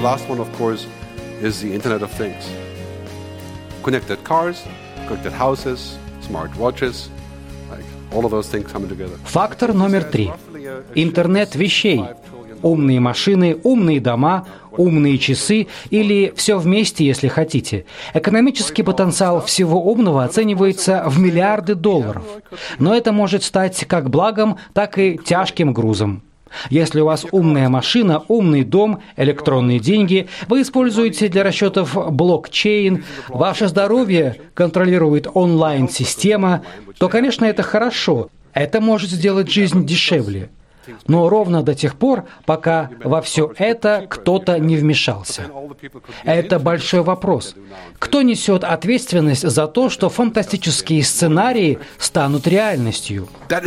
Last 0.00 0.28
one, 0.28 0.40
of 0.40 0.50
course, 0.56 0.86
is 1.42 1.60
the 1.60 1.72
Internet 1.72 2.02
of 2.02 2.10
Things. 2.12 2.48
Connected 3.82 4.22
cars, 4.24 4.62
connected 5.06 5.32
houses, 5.32 5.98
smart 6.20 6.50
watches, 6.56 7.10
like 7.70 7.84
all 8.12 8.24
of 8.24 8.30
those 8.30 8.48
things 8.48 8.70
coming 8.72 8.88
together. 8.88 9.16
Фактор 9.24 9.74
номер 9.74 10.04
три. 10.04 10.30
Интернет 10.94 11.54
вещей. 11.54 12.02
Умные 12.62 13.00
машины, 13.00 13.58
умные 13.62 14.00
дома, 14.00 14.46
умные 14.72 15.16
часы 15.16 15.66
или 15.88 16.30
все 16.36 16.58
вместе, 16.58 17.06
если 17.06 17.28
хотите. 17.28 17.86
Экономический 18.12 18.82
потенциал 18.82 19.40
всего 19.42 19.82
умного 19.82 20.24
оценивается 20.24 21.04
в 21.06 21.18
миллиарды 21.18 21.74
долларов. 21.74 22.22
Но 22.78 22.94
это 22.94 23.12
может 23.12 23.44
стать 23.44 23.86
как 23.86 24.10
благом, 24.10 24.58
так 24.74 24.98
и 24.98 25.18
тяжким 25.18 25.72
грузом. 25.72 26.22
Если 26.68 27.00
у 27.00 27.06
вас 27.06 27.26
умная 27.30 27.68
машина, 27.68 28.22
умный 28.28 28.64
дом, 28.64 29.00
электронные 29.16 29.78
деньги, 29.78 30.28
вы 30.48 30.62
используете 30.62 31.28
для 31.28 31.42
расчетов 31.42 31.96
блокчейн, 32.12 33.04
ваше 33.28 33.68
здоровье 33.68 34.36
контролирует 34.54 35.28
онлайн-система, 35.32 36.62
то, 36.98 37.08
конечно, 37.08 37.44
это 37.44 37.62
хорошо. 37.62 38.28
Это 38.52 38.80
может 38.80 39.10
сделать 39.10 39.50
жизнь 39.50 39.86
дешевле 39.86 40.50
но 41.06 41.28
ровно 41.28 41.62
до 41.62 41.74
тех 41.74 41.96
пор, 41.96 42.24
пока 42.46 42.90
во 43.02 43.20
все 43.20 43.52
это 43.56 44.06
кто-то 44.08 44.58
не 44.58 44.76
вмешался. 44.76 45.42
Это 46.24 46.58
большой 46.58 47.02
вопрос. 47.02 47.54
Кто 47.98 48.22
несет 48.22 48.64
ответственность 48.64 49.48
за 49.48 49.66
то, 49.66 49.88
что 49.90 50.08
фантастические 50.08 51.02
сценарии 51.02 51.78
станут 51.98 52.46
реальностью? 52.46 53.28
That 53.48 53.64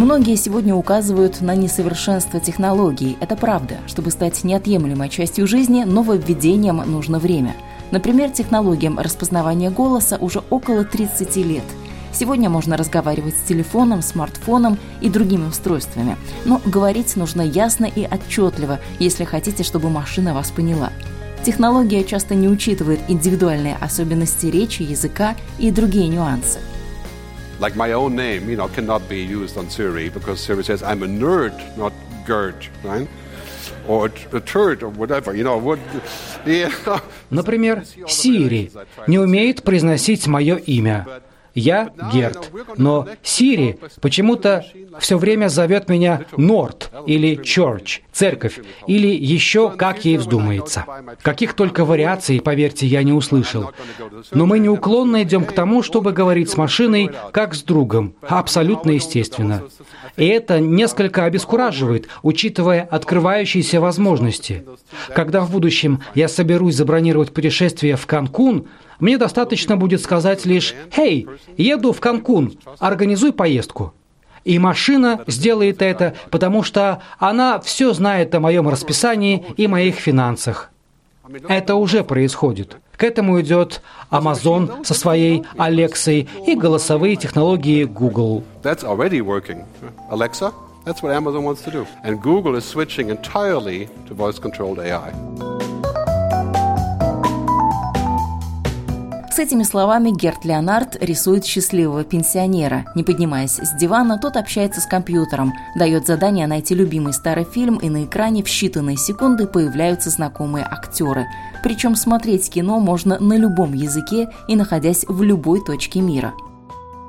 Многие 0.00 0.36
сегодня 0.36 0.74
указывают 0.74 1.42
на 1.42 1.54
несовершенство 1.54 2.40
технологий. 2.40 3.18
Это 3.20 3.36
правда. 3.36 3.76
Чтобы 3.86 4.10
стать 4.10 4.44
неотъемлемой 4.44 5.10
частью 5.10 5.46
жизни, 5.46 5.84
нововведениям 5.84 6.78
нужно 6.90 7.18
время. 7.18 7.54
Например, 7.90 8.30
технологиям 8.30 8.98
распознавания 8.98 9.68
голоса 9.68 10.16
уже 10.16 10.42
около 10.48 10.86
30 10.86 11.36
лет. 11.44 11.64
Сегодня 12.14 12.48
можно 12.48 12.78
разговаривать 12.78 13.36
с 13.36 13.46
телефоном, 13.46 14.00
смартфоном 14.00 14.78
и 15.02 15.10
другими 15.10 15.46
устройствами. 15.46 16.16
Но 16.46 16.62
говорить 16.64 17.14
нужно 17.16 17.42
ясно 17.42 17.84
и 17.84 18.08
отчетливо, 18.10 18.78
если 18.98 19.24
хотите, 19.24 19.64
чтобы 19.64 19.90
машина 19.90 20.32
вас 20.32 20.50
поняла. 20.50 20.88
Технология 21.44 22.04
часто 22.04 22.34
не 22.34 22.48
учитывает 22.48 23.00
индивидуальные 23.08 23.76
особенности 23.78 24.46
речи, 24.46 24.80
языка 24.80 25.36
и 25.58 25.70
другие 25.70 26.08
нюансы. 26.08 26.58
Like 27.59 27.75
my 27.75 27.93
own 27.93 28.15
name, 28.15 28.49
you 28.49 28.57
know, 28.57 28.67
cannot 28.67 29.07
be 29.07 29.23
used 29.23 29.57
on 29.57 29.69
Siri 29.69 30.09
because 30.09 30.39
Siri 30.41 30.63
says 30.63 30.83
I'm 30.83 31.03
a 31.03 31.07
nerd, 31.07 31.55
not 31.77 31.93
Gerd, 32.25 32.67
right? 32.83 33.07
Or 33.87 34.11
a 34.33 34.39
turd 34.39 34.83
or 34.83 34.89
whatever, 34.89 35.35
you 35.35 35.43
know, 35.43 35.57
what, 35.57 35.79
yeah. 36.45 36.71
Например, 37.29 37.83
Сири 38.07 38.71
не 39.07 39.19
умеет 39.19 39.63
произносить 39.63 40.27
мое 40.27 40.55
имя. 40.57 41.05
Я 41.54 41.90
Герт, 42.12 42.50
но 42.76 43.08
Сири 43.22 43.78
почему-то 44.00 44.64
все 44.98 45.18
время 45.18 45.48
зовет 45.48 45.88
меня 45.88 46.26
Норт 46.36 46.90
или 47.06 47.36
Чорч, 47.36 48.02
церковь, 48.12 48.60
или 48.86 49.08
еще 49.08 49.70
как 49.70 50.04
ей 50.04 50.16
вздумается. 50.16 50.84
Каких 51.22 51.54
только 51.54 51.84
вариаций, 51.84 52.40
поверьте, 52.40 52.86
я 52.86 53.02
не 53.02 53.12
услышал. 53.12 53.70
Но 54.32 54.46
мы 54.46 54.58
неуклонно 54.58 55.22
идем 55.22 55.44
к 55.44 55.52
тому, 55.52 55.82
чтобы 55.82 56.12
говорить 56.12 56.50
с 56.50 56.56
машиной 56.56 57.10
как 57.32 57.54
с 57.54 57.62
другом, 57.62 58.14
абсолютно 58.22 58.92
естественно. 58.92 59.62
И 60.16 60.26
это 60.26 60.60
несколько 60.60 61.24
обескураживает, 61.24 62.08
учитывая 62.22 62.82
открывающиеся 62.82 63.80
возможности. 63.80 64.64
Когда 65.14 65.40
в 65.40 65.50
будущем 65.50 66.02
я 66.14 66.28
соберусь 66.28 66.74
забронировать 66.74 67.32
путешествие 67.32 67.96
в 67.96 68.06
Канкун, 68.06 68.66
мне 69.00 69.18
достаточно 69.18 69.76
будет 69.76 70.00
сказать 70.00 70.44
лишь 70.46 70.74
«Хей, 70.94 71.26
еду 71.56 71.92
в 71.92 72.00
Канкун, 72.00 72.58
организуй 72.78 73.32
поездку». 73.32 73.92
И 74.44 74.58
машина 74.58 75.20
сделает 75.26 75.82
это, 75.82 76.14
потому 76.30 76.62
что 76.62 77.02
она 77.18 77.60
все 77.60 77.92
знает 77.92 78.34
о 78.34 78.40
моем 78.40 78.68
расписании 78.68 79.44
и 79.56 79.66
моих 79.66 79.96
финансах. 79.96 80.70
Это 81.48 81.74
уже 81.74 82.04
происходит. 82.04 82.76
К 82.96 83.04
этому 83.04 83.40
идет 83.40 83.82
Amazon 84.10 84.84
со 84.84 84.94
своей 84.94 85.44
Алексой 85.56 86.28
и 86.46 86.54
голосовые 86.54 87.16
технологии 87.16 87.84
Google. 87.84 88.42
That's 90.86 91.02
what 91.02 91.12
Amazon 91.14 91.44
wants 91.44 91.62
to 91.62 91.70
do. 91.70 91.86
And 92.04 92.20
Google 92.22 92.56
is 92.56 92.64
switching 92.64 93.10
entirely 93.10 93.88
to 94.08 94.14
voice-controlled 94.14 94.78
AI. 94.78 95.59
С 99.32 99.38
этими 99.38 99.62
словами 99.62 100.10
Герт 100.10 100.44
Леонард 100.44 100.96
рисует 101.00 101.44
счастливого 101.44 102.02
пенсионера. 102.02 102.84
Не 102.96 103.04
поднимаясь 103.04 103.60
с 103.60 103.72
дивана, 103.76 104.18
тот 104.18 104.36
общается 104.36 104.80
с 104.80 104.86
компьютером, 104.86 105.52
дает 105.76 106.04
задание 106.04 106.48
найти 106.48 106.74
любимый 106.74 107.12
старый 107.12 107.44
фильм, 107.44 107.76
и 107.76 107.88
на 107.88 108.04
экране 108.04 108.42
в 108.42 108.48
считанные 108.48 108.96
секунды 108.96 109.46
появляются 109.46 110.10
знакомые 110.10 110.66
актеры. 110.68 111.26
Причем 111.62 111.94
смотреть 111.94 112.50
кино 112.50 112.80
можно 112.80 113.20
на 113.20 113.36
любом 113.36 113.72
языке 113.72 114.28
и 114.48 114.56
находясь 114.56 115.04
в 115.06 115.22
любой 115.22 115.64
точке 115.64 116.00
мира. 116.00 116.34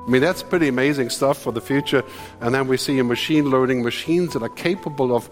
I 0.07 0.09
mean, 0.09 0.21
that's 0.21 0.43
pretty 0.43 0.67
amazing 0.67 1.09
stuff 1.09 1.37
for 1.37 1.51
the 1.51 1.61
future. 1.61 2.03
And 2.39 2.53
then 2.53 2.67
we 2.67 2.77
see 2.77 3.01
machine 3.01 3.49
learning 3.49 3.83
machines 3.83 4.33
that 4.33 4.43
are 4.43 4.49
capable 4.49 5.15
of 5.15 5.29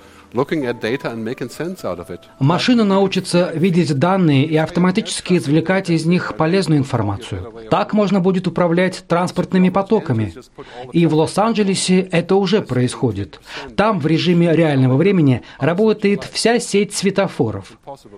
Машина 2.39 2.83
научится 2.83 3.51
видеть 3.55 3.97
данные 3.97 4.45
и 4.45 4.55
автоматически 4.57 5.37
извлекать 5.37 5.89
из 5.89 6.05
них 6.05 6.35
полезную 6.37 6.79
информацию. 6.79 7.51
Так 7.71 7.93
можно 7.93 8.19
будет 8.19 8.45
управлять 8.45 9.03
транспортными 9.07 9.69
потоками. 9.69 10.33
И 10.93 11.07
в 11.07 11.15
Лос-Анджелесе 11.15 12.01
это 12.11 12.35
уже 12.35 12.61
происходит. 12.61 13.39
Там 13.75 13.99
в 13.99 14.05
режиме 14.05 14.55
реального 14.55 14.97
времени 14.97 15.41
работает 15.57 16.23
вся 16.31 16.59
сеть 16.59 16.93
светофоров. 16.93 17.77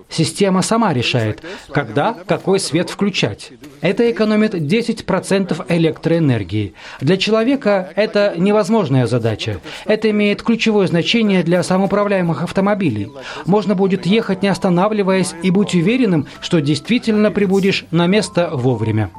Система 0.10 0.62
сама 0.64 0.94
решает, 0.94 1.42
когда 1.72 2.14
какой 2.14 2.60
свет 2.60 2.90
включать. 2.90 3.52
Это 3.80 4.12
экономит 4.12 4.54
10% 4.54 5.66
электроэнергии. 5.70 6.74
Для 7.00 7.16
человека 7.18 7.92
это 7.96 8.34
невозможная 8.38 9.08
задача. 9.08 9.62
Это 9.86 10.10
имеет 10.10 10.44
ключевое 10.44 10.88
значение 10.88 11.44
для 11.44 11.64
самоуправления 11.64 12.01
управляемых 12.02 12.44
автомобилей. 12.44 13.12
Можно 13.46 13.76
будет 13.76 14.06
ехать 14.06 14.42
не 14.42 14.48
останавливаясь 14.48 15.34
и 15.44 15.52
быть 15.52 15.76
уверенным, 15.76 16.26
что 16.42 16.60
действительно 16.62 17.32
прибудешь 17.32 17.86
на 17.92 18.08
место 18.08 18.50
вовремя. 18.52 19.12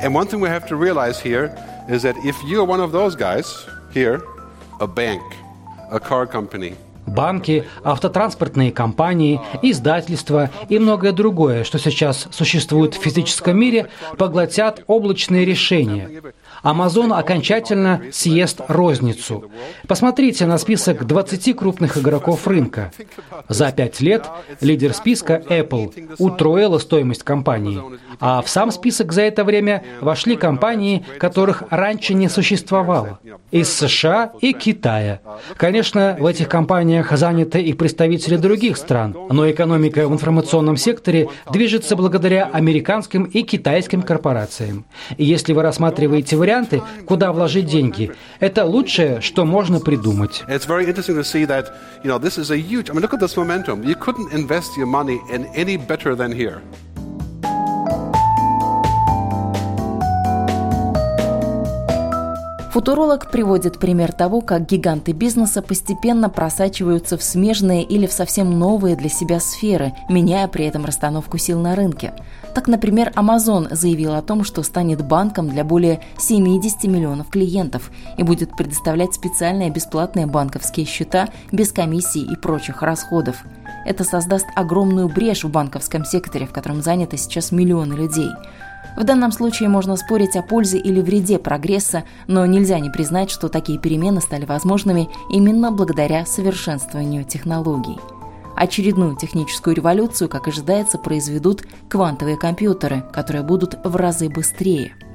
And 0.00 0.14
one 0.14 0.28
thing 0.28 0.40
we 0.40 0.48
have 0.48 0.66
to 0.68 0.76
realize 0.76 1.20
here 1.20 1.52
is 1.88 2.02
that 2.02 2.16
if 2.24 2.36
you're 2.44 2.64
one 2.64 2.80
of 2.80 2.92
those 2.92 3.16
guys 3.16 3.66
here, 3.92 4.22
a 4.80 4.86
bank, 4.86 5.22
a 5.90 5.98
car 5.98 6.24
company, 6.24 6.76
банки, 7.08 7.64
автотранспортные 7.82 8.72
компании, 8.72 9.40
издательства 9.62 10.50
и 10.68 10.78
многое 10.78 11.12
другое, 11.12 11.64
что 11.64 11.78
сейчас 11.78 12.28
существует 12.30 12.94
в 12.94 13.02
физическом 13.02 13.58
мире, 13.58 13.88
поглотят 14.16 14.82
облачные 14.86 15.44
решения. 15.44 16.08
Amazon 16.62 17.12
окончательно 17.12 18.02
съест 18.12 18.60
розницу. 18.68 19.44
Посмотрите 19.86 20.46
на 20.46 20.58
список 20.58 21.06
20 21.06 21.56
крупных 21.56 21.96
игроков 21.98 22.46
рынка. 22.46 22.90
За 23.48 23.70
пять 23.72 24.00
лет 24.00 24.28
лидер 24.60 24.92
списка 24.94 25.42
Apple 25.48 26.16
утроила 26.18 26.78
стоимость 26.78 27.22
компании, 27.22 27.80
а 28.20 28.42
в 28.42 28.48
сам 28.48 28.70
список 28.70 29.12
за 29.12 29.22
это 29.22 29.44
время 29.44 29.84
вошли 30.00 30.36
компании, 30.36 31.04
которых 31.18 31.62
раньше 31.70 32.14
не 32.14 32.28
существовало, 32.28 33.20
из 33.50 33.72
США 33.72 34.32
и 34.40 34.52
Китая. 34.52 35.20
Конечно, 35.56 36.16
в 36.18 36.26
этих 36.26 36.48
компаниях 36.48 37.16
заняты 37.16 37.62
и 37.62 37.72
представители 37.72 38.36
других 38.36 38.76
стран, 38.76 39.16
но 39.30 39.50
экономика 39.50 40.08
в 40.08 40.12
информационном 40.12 40.76
секторе 40.76 41.28
движется 41.50 41.96
благодаря 41.96 42.44
американским 42.52 43.24
и 43.24 43.42
китайским 43.42 44.02
корпорациям. 44.02 44.84
И 45.16 45.24
если 45.24 45.52
вы 45.52 45.62
рассматриваете 45.62 46.36
вариант, 46.36 46.47
варианты, 46.48 46.82
куда 47.06 47.32
вложить 47.32 47.66
деньги. 47.66 48.12
Это 48.40 48.64
лучшее, 48.64 49.20
что 49.20 49.44
можно 49.44 49.80
придумать. 49.80 50.44
Футуролог 62.72 63.30
приводит 63.30 63.80
пример 63.80 64.12
того, 64.12 64.40
как 64.40 64.66
гиганты 64.66 65.12
бизнеса 65.12 65.62
постепенно 65.62 66.30
просачиваются 66.30 67.18
в 67.18 67.24
смежные 67.24 67.82
или 67.82 68.06
в 68.06 68.12
совсем 68.12 68.56
новые 68.56 68.94
для 68.94 69.08
себя 69.08 69.40
сферы, 69.40 69.94
меняя 70.08 70.46
при 70.48 70.64
этом 70.66 70.84
расстановку 70.84 71.38
сил 71.38 71.58
на 71.60 71.74
рынке. 71.74 72.12
Так, 72.58 72.66
например, 72.66 73.12
Amazon 73.14 73.72
заявил 73.72 74.14
о 74.14 74.20
том, 74.20 74.42
что 74.42 74.64
станет 74.64 75.06
банком 75.06 75.48
для 75.48 75.62
более 75.62 76.00
70 76.18 76.82
миллионов 76.90 77.30
клиентов 77.30 77.92
и 78.16 78.24
будет 78.24 78.56
предоставлять 78.56 79.14
специальные 79.14 79.70
бесплатные 79.70 80.26
банковские 80.26 80.84
счета 80.84 81.28
без 81.52 81.70
комиссий 81.70 82.24
и 82.24 82.34
прочих 82.34 82.82
расходов. 82.82 83.44
Это 83.86 84.02
создаст 84.02 84.46
огромную 84.56 85.08
брешь 85.08 85.44
в 85.44 85.52
банковском 85.52 86.04
секторе, 86.04 86.46
в 86.46 86.52
котором 86.52 86.82
заняты 86.82 87.16
сейчас 87.16 87.52
миллионы 87.52 87.94
людей– 87.94 88.30
в 88.96 89.04
данном 89.04 89.30
случае 89.30 89.68
можно 89.68 89.96
спорить 89.96 90.34
о 90.34 90.42
пользе 90.42 90.78
или 90.78 91.00
вреде 91.00 91.38
прогресса, 91.38 92.02
но 92.26 92.44
нельзя 92.46 92.80
не 92.80 92.90
признать, 92.90 93.30
что 93.30 93.48
такие 93.48 93.78
перемены 93.78 94.20
стали 94.20 94.44
возможными 94.44 95.08
именно 95.30 95.70
благодаря 95.70 96.26
совершенствованию 96.26 97.24
технологий. 97.24 97.96
Очередную 98.58 99.14
техническую 99.14 99.76
революцию, 99.76 100.28
как 100.28 100.48
ожидается, 100.48 100.98
произведут 100.98 101.62
квантовые 101.88 102.36
компьютеры, 102.36 103.04
которые 103.12 103.44
будут 103.44 103.78
в 103.84 103.94
разы 103.94 104.28
быстрее– 104.28 104.94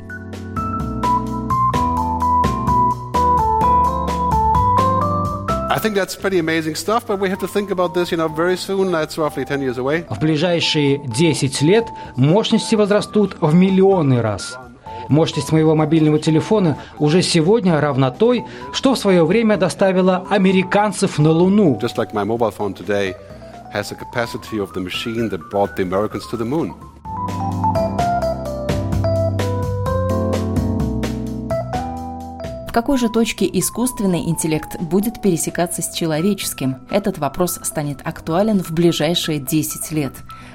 think 5.83 5.95
that's 5.95 6.15
pretty 6.15 6.39
amazing 6.39 6.75
stuff, 6.75 7.05
but 7.05 7.19
we 7.19 7.29
have 7.29 7.39
to 7.39 7.47
think 7.47 7.69
about 7.69 7.93
this, 7.93 8.09
you 8.11 8.17
know, 8.17 8.29
very 8.29 8.55
soon. 8.55 8.91
That's 8.91 9.17
roughly 9.17 9.43
10 9.43 9.61
years 9.61 9.77
away. 9.77 10.05
В 10.09 10.17
ближайшие 10.19 10.99
10 11.05 11.61
лет 11.61 11.89
мощности 12.15 12.75
возрастут 12.75 13.35
в 13.41 13.53
миллионы 13.53 14.21
раз. 14.21 14.57
Мощность 15.09 15.51
моего 15.51 15.75
мобильного 15.75 16.19
телефона 16.19 16.77
уже 16.99 17.21
сегодня 17.21 17.81
равна 17.81 18.11
той, 18.11 18.45
что 18.71 18.95
в 18.95 18.97
свое 18.97 19.25
время 19.25 19.57
доставила 19.57 20.25
американцев 20.29 21.19
на 21.19 21.31
Луну. 21.31 21.77
Just 21.81 21.97
like 21.97 22.13
my 22.13 22.23
mobile 22.23 22.55
phone 22.57 22.73
today 22.73 23.13
has 23.73 23.89
the 23.89 23.95
capacity 23.95 24.59
of 24.59 24.71
the 24.73 24.79
machine 24.79 25.29
that 25.29 25.49
brought 25.49 25.75
the 25.75 25.83
Americans 25.83 26.25
to 26.27 26.37
the 26.37 26.45
moon. 26.45 26.73
какой 32.73 32.97
же 32.97 33.07
точке 33.07 33.47
искусственный 33.53 34.27
интеллект 34.27 34.81
будет 34.81 35.21
пересекаться 35.21 35.81
с 35.83 35.93
человеческим? 35.93 36.77
Этот 36.89 37.19
вопрос 37.19 37.59
станет 37.61 38.01
актуален 38.03 38.63
в 38.63 38.71
ближайшие 38.71 39.39
10 39.39 39.91
лет. 39.91 40.13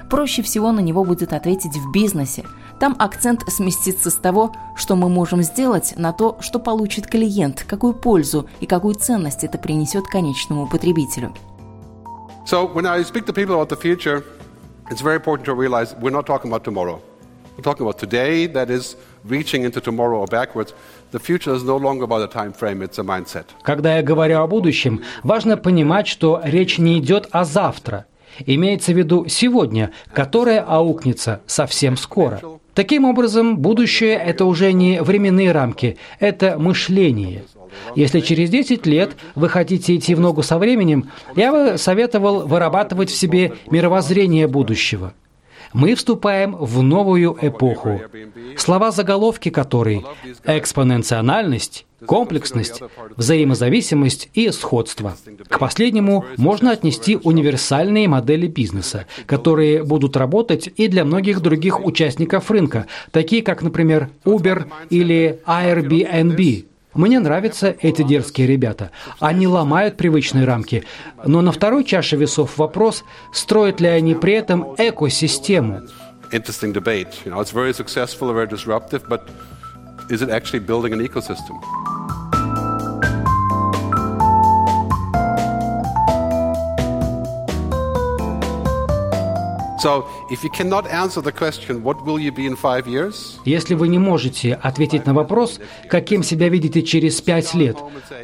Проще 0.09 0.41
всего 0.41 0.71
на 0.73 0.81
него 0.81 1.05
будет 1.05 1.31
ответить 1.31 1.77
в 1.77 1.91
бизнесе. 1.91 2.43
Там 2.79 2.95
акцент 2.99 3.49
сместится 3.49 4.09
с 4.09 4.15
того, 4.15 4.53
что 4.75 4.95
мы 4.97 5.07
можем 5.07 5.41
сделать, 5.43 5.93
на 5.95 6.11
то, 6.11 6.37
что 6.41 6.59
получит 6.59 7.07
клиент, 7.07 7.63
какую 7.67 7.93
пользу 7.93 8.47
и 8.59 8.65
какую 8.65 8.95
ценность 8.95 9.45
это 9.45 9.57
принесет 9.57 10.05
конечному 10.05 10.67
потребителю. 10.67 11.33
So 12.49 12.65
when 12.65 12.87
I 12.87 13.03
speak 13.03 13.27
to 13.27 13.33
people 13.39 13.53
about 13.53 13.69
the 13.69 13.75
future, 13.75 14.23
it's 14.89 15.01
very 15.01 15.17
important 15.17 15.45
to 15.45 15.53
realize 15.53 15.93
we're 16.01 16.17
not 16.19 16.25
talking 16.25 16.49
about 16.49 16.63
tomorrow. 16.63 16.99
We're 17.55 17.63
talking 17.63 17.85
about 17.85 17.99
today, 17.99 18.47
that 18.47 18.71
is 18.71 18.95
reaching 19.23 19.61
into 19.65 19.79
tomorrow 19.79 20.17
or 20.17 20.25
backwards. 20.25 20.73
The 21.11 21.19
future 21.19 21.53
is 21.53 21.63
no 21.63 21.77
longer 21.77 22.05
about 22.05 22.23
a 22.23 22.27
time 22.27 22.51
frame, 22.51 22.81
it's 22.81 22.97
a 22.97 23.03
mindset. 23.03 23.45
Когда 23.61 23.97
я 23.97 24.01
говорю 24.01 24.39
о 24.39 24.47
будущем, 24.47 25.03
важно 25.21 25.57
понимать, 25.57 26.07
что 26.07 26.41
речь 26.43 26.79
не 26.79 26.97
идет 26.97 27.27
о 27.29 27.43
завтра. 27.43 28.07
Имеется 28.47 28.93
в 28.93 28.97
виду 28.97 29.27
сегодня, 29.27 29.91
которое 30.11 30.61
аукнется 30.61 31.41
совсем 31.45 31.97
скоро. 31.97 32.41
Таким 32.73 33.05
образом, 33.05 33.59
будущее– 33.59 34.13
это 34.25 34.45
уже 34.45 34.73
не 34.73 35.03
временные 35.03 35.51
рамки, 35.51 35.99
это 36.19 36.57
мышление. 36.57 37.43
Если 37.95 38.19
через 38.19 38.49
10 38.49 38.85
лет 38.85 39.15
вы 39.35 39.49
хотите 39.49 39.95
идти 39.95 40.15
в 40.15 40.19
ногу 40.19 40.43
со 40.43 40.57
временем, 40.57 41.09
я 41.35 41.51
бы 41.51 41.77
советовал 41.77 42.47
вырабатывать 42.47 43.09
в 43.09 43.15
себе 43.15 43.53
мировоззрение 43.69 44.47
будущего– 44.47 45.13
мы 45.73 45.93
вступаем 45.95 46.55
в 46.55 46.81
новую 46.81 47.37
эпоху, 47.41 48.01
слова 48.57 48.91
заголовки 48.91 49.49
которой– 49.49 50.03
экспоненциональность, 50.43 51.85
комплексность, 52.05 52.81
взаимозависимость 53.15 54.29
и 54.33 54.49
сходство. 54.49 55.15
К 55.47 55.59
последнему 55.59 56.25
можно 56.37 56.71
отнести 56.71 57.17
универсальные 57.21 58.07
модели 58.07 58.47
бизнеса, 58.47 59.05
которые 59.27 59.83
будут 59.83 60.17
работать 60.17 60.69
и 60.75 60.87
для 60.87 61.05
многих 61.05 61.41
других 61.41 61.85
участников 61.85 62.49
рынка, 62.49 62.87
такие 63.11 63.43
как, 63.43 63.61
например, 63.61 64.09
Uber 64.25 64.65
или 64.89 65.39
Airbnb– 65.45 66.65
мне 66.93 67.19
нравятся 67.19 67.75
эти 67.81 68.01
дерзкие 68.01 68.47
ребята. 68.47 68.91
Они 69.19 69.47
ломают 69.47 69.95
привычные 69.95 70.45
рамки. 70.45 70.85
Но 71.23 71.41
на 71.41 71.51
второй 71.51 71.83
чаше 71.83 72.15
весов 72.15 72.57
вопрос, 72.57 73.03
строят 73.31 73.79
ли 73.79 73.87
они 73.87 74.15
при 74.15 74.33
этом 74.33 74.75
экосистему. 74.77 75.81
Is 80.09 80.23
it 80.23 80.31
actually 80.31 80.59
building 80.59 80.91
an 80.91 81.01
ecosystem? 81.01 81.61
Если 93.45 93.73
вы 93.75 93.87
не 93.87 93.97
можете 93.97 94.53
ответить 94.53 95.05
на 95.05 95.13
вопрос, 95.13 95.59
каким 95.89 96.23
себя 96.23 96.49
видите 96.49 96.81
через 96.81 97.21
пять 97.21 97.53
лет, 97.53 97.77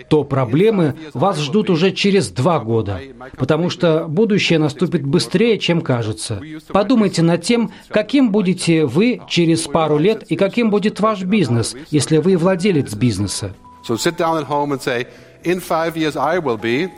то 0.09 0.23
проблемы 0.23 0.95
вас 1.13 1.39
ждут 1.39 1.69
уже 1.69 1.91
через 1.91 2.29
два 2.29 2.59
года, 2.59 3.01
потому 3.37 3.69
что 3.69 4.05
будущее 4.07 4.59
наступит 4.59 5.05
быстрее, 5.05 5.57
чем 5.57 5.81
кажется. 5.81 6.41
Подумайте 6.69 7.21
над 7.21 7.41
тем, 7.43 7.71
каким 7.89 8.31
будете 8.31 8.85
вы 8.85 9.21
через 9.27 9.61
пару 9.61 9.97
лет 9.97 10.23
и 10.23 10.35
каким 10.35 10.69
будет 10.69 10.99
ваш 10.99 11.23
бизнес, 11.23 11.75
если 11.89 12.17
вы 12.17 12.37
владелец 12.37 12.93
бизнеса. 12.93 13.55
So 13.87 13.97
sit 13.97 14.17
down 14.17 14.37
at 14.37 14.47
home 14.47 14.71
and 14.71 14.81
say, 14.81 15.05
in 15.43 15.59
five 15.59 15.95
years 15.95 16.15
I 16.15 16.39
will 16.39 16.57
be, 16.57 16.89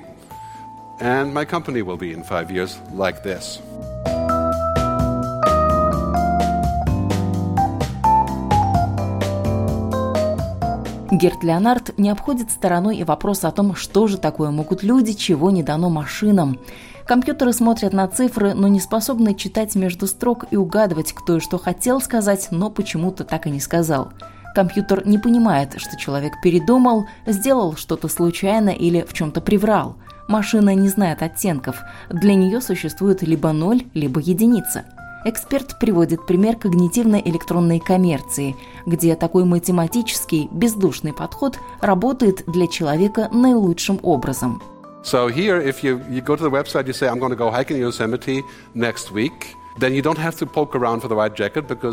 and 1.01 1.33
my 1.33 1.43
company 1.43 1.81
will 1.81 1.97
be 1.97 2.13
in 2.13 2.23
five 2.23 2.49
years 2.49 2.77
like 2.93 3.23
this. 3.23 3.59
Герт 11.17 11.43
Леонард 11.43 11.97
не 11.97 12.11
обходит 12.11 12.51
стороной 12.51 12.97
и 12.97 13.03
вопрос 13.03 13.43
о 13.43 13.51
том, 13.51 13.73
что 13.73 14.05
же 14.05 14.19
такое 14.19 14.51
могут 14.51 14.83
люди, 14.83 15.13
чего 15.13 15.49
не 15.49 15.63
дано 15.63 15.89
машинам. 15.89 16.59
Компьютеры 17.07 17.53
смотрят 17.53 17.91
на 17.91 18.07
цифры, 18.07 18.53
но 18.53 18.67
не 18.67 18.79
способны 18.79 19.33
читать 19.33 19.73
между 19.73 20.05
строк 20.05 20.45
и 20.51 20.57
угадывать, 20.57 21.13
кто 21.13 21.37
и 21.37 21.39
что 21.39 21.57
хотел 21.57 22.01
сказать, 22.01 22.49
но 22.51 22.69
почему-то 22.69 23.23
так 23.23 23.47
и 23.47 23.49
не 23.49 23.59
сказал. 23.59 24.09
Компьютер 24.53 25.07
не 25.07 25.17
понимает, 25.17 25.73
что 25.77 25.97
человек 25.97 26.33
передумал, 26.43 27.07
сделал 27.25 27.75
что-то 27.75 28.09
случайно 28.09 28.69
или 28.69 29.01
в 29.01 29.13
чем-то 29.13 29.41
приврал. 29.41 29.95
Машина 30.27 30.75
не 30.75 30.87
знает 30.87 31.23
оттенков. 31.23 31.81
Для 32.09 32.35
нее 32.35 32.61
существует 32.61 33.23
либо 33.23 33.53
ноль, 33.53 33.85
либо 33.95 34.19
единица– 34.19 34.85
Эксперт 35.29 35.77
приводит 35.77 36.25
пример 36.25 36.55
когнитивной 36.55 37.21
электронной 37.25 37.81
коммерции, 37.81 38.55
где 38.85 39.13
такой 39.13 39.43
математический, 39.43 40.47
бездушный 40.53 41.11
подход 41.11 41.59
работает 41.81 42.45
для 42.47 42.65
человека 42.67 43.27
наилучшим 43.33 43.99
образом. 44.03 44.61
So 45.03 45.27
here, 45.27 45.61
if 45.61 45.83
you, 45.83 46.01
you 46.09 46.21
go 46.21 46.37
to 46.37 46.43
the 46.43 46.49
website, 46.49 46.87
you 46.87 46.93
say, 46.93 47.09
I'm 47.09 47.19
going 47.19 47.31
to 47.31 47.35
go 47.35 47.51
hiking 47.51 47.75
in 47.75 47.81
Yosemite 47.81 48.41
next 48.73 49.11
week– 49.11 49.57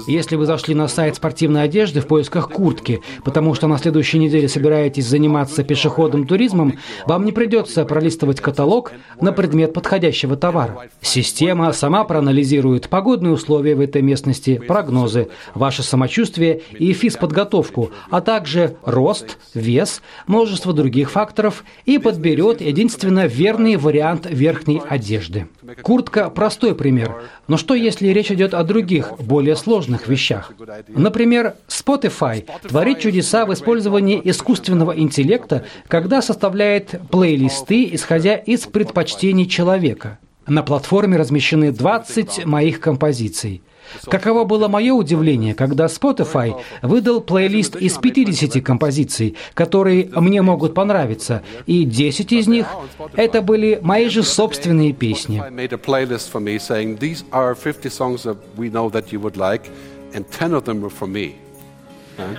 если 0.06 0.36
вы 0.36 0.46
зашли 0.46 0.74
на 0.74 0.88
сайт 0.88 1.16
спортивной 1.16 1.64
одежды 1.64 2.00
в 2.00 2.06
поисках 2.06 2.50
куртки, 2.50 3.02
потому 3.24 3.54
что 3.54 3.66
на 3.68 3.78
следующей 3.78 4.18
неделе 4.18 4.48
собираетесь 4.48 5.06
заниматься 5.06 5.62
пешеходным 5.64 6.26
туризмом, 6.26 6.78
вам 7.06 7.24
не 7.24 7.32
придется 7.32 7.84
пролистывать 7.84 8.40
каталог 8.40 8.92
на 9.20 9.32
предмет 9.32 9.74
подходящего 9.74 10.36
товара. 10.36 10.88
Система 11.00 11.72
сама 11.72 12.04
проанализирует 12.04 12.88
погодные 12.88 13.32
условия 13.32 13.74
в 13.74 13.80
этой 13.80 14.02
местности, 14.02 14.58
прогнозы, 14.66 15.28
ваше 15.54 15.82
самочувствие 15.82 16.62
и 16.78 16.92
физподготовку, 16.92 17.90
а 18.10 18.20
также 18.20 18.76
рост, 18.84 19.38
вес, 19.52 20.00
множество 20.26 20.72
других 20.72 21.10
факторов 21.10 21.64
и 21.84 21.98
подберет 21.98 22.60
единственно 22.60 23.26
верный 23.26 23.76
вариант 23.76 24.26
верхней 24.30 24.80
одежды. 24.88 25.48
Куртка– 25.82 26.30
простой 26.34 26.74
пример, 26.74 27.22
но 27.48 27.56
что 27.56 27.73
если 27.74 28.08
речь 28.08 28.30
идет 28.30 28.54
о 28.54 28.64
других, 28.64 29.12
более 29.18 29.56
сложных 29.56 30.08
вещах? 30.08 30.52
Например, 30.88 31.54
Spotify 31.68 32.46
творит 32.68 33.00
чудеса 33.00 33.46
в 33.46 33.52
использовании 33.52 34.20
искусственного 34.24 34.98
интеллекта, 34.98 35.64
когда 35.88 36.22
составляет 36.22 36.94
плейлисты, 37.10 37.88
исходя 37.92 38.36
из 38.36 38.66
предпочтений 38.66 39.46
человека. 39.46 40.18
На 40.46 40.62
платформе 40.62 41.16
размещены 41.16 41.72
20 41.72 42.44
моих 42.44 42.80
композиций. 42.80 43.62
Каково 44.10 44.44
было 44.44 44.68
мое 44.68 44.92
удивление, 44.92 45.54
когда 45.54 45.86
Spotify 45.86 46.54
выдал 46.82 47.20
плейлист 47.20 47.76
из 47.76 47.96
50 47.98 48.62
композиций, 48.62 49.36
которые 49.54 50.10
мне 50.14 50.42
могут 50.42 50.74
понравиться, 50.74 51.42
и 51.66 51.84
10 51.84 52.32
из 52.32 52.46
них— 52.46 52.66
это 53.14 53.42
были 53.42 53.78
мои 53.82 54.08
же 54.08 54.22
собственные 54.22 54.92
песни. 54.92 55.42
and 60.14 60.30
10 60.30 60.54
of 60.54 60.64
them 60.64 60.80
were 60.80 60.90
for 60.90 61.06
me. 61.08 61.36
Right? 62.16 62.38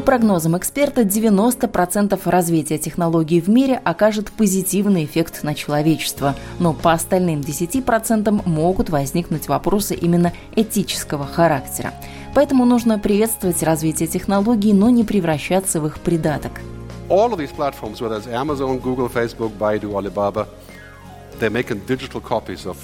По 0.00 0.06
прогнозам 0.06 0.56
эксперта, 0.56 1.02
90% 1.02 2.18
развития 2.24 2.78
технологий 2.78 3.38
в 3.38 3.48
мире 3.48 3.78
окажет 3.84 4.32
позитивный 4.32 5.04
эффект 5.04 5.42
на 5.42 5.54
человечество, 5.54 6.34
но 6.58 6.72
по 6.72 6.92
остальным 6.92 7.40
10% 7.40 8.48
могут 8.48 8.88
возникнуть 8.88 9.48
вопросы 9.48 9.94
именно 9.94 10.32
этического 10.56 11.26
характера. 11.26 11.92
Поэтому 12.34 12.64
нужно 12.64 12.98
приветствовать 12.98 13.62
развитие 13.62 14.08
технологий, 14.08 14.72
но 14.72 14.88
не 14.88 15.04
превращаться 15.04 15.82
в 15.82 15.86
их 15.86 15.98
придаток. 15.98 16.52
All 17.10 17.30
of 17.34 17.36
these 17.36 17.54
platforms, 17.54 18.00
whether 18.00 18.16
it's 18.16 18.26
Amazon, 18.26 18.80
Google, 18.80 19.10
Facebook, 19.10 19.52
Baidu, 19.58 19.94
Alibaba, 19.94 20.48
they're 21.38 21.50
making 21.50 21.82
digital 21.86 22.22
copies 22.22 22.64
of 22.64 22.78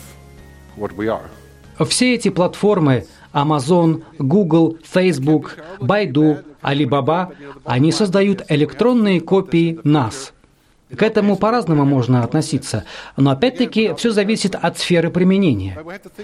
what 0.76 0.94
we 0.94 1.08
are. 1.08 1.24
Все 1.88 2.14
эти 2.14 2.28
платформы 2.28 3.06
Amazon, 3.36 4.02
Google, 4.18 4.78
Facebook, 4.82 5.58
Baidu, 5.78 6.42
Alibaba, 6.66 7.28
они 7.64 7.92
создают 7.92 8.42
электронные 8.48 9.20
копии 9.20 9.78
нас. 9.84 10.32
К 10.94 11.02
этому 11.02 11.36
по-разному 11.36 11.84
можно 11.84 12.22
относиться, 12.22 12.84
но 13.16 13.30
опять-таки 13.30 13.94
все 13.96 14.10
зависит 14.12 14.54
от 14.54 14.78
сферы 14.78 15.10
применения. 15.10 15.78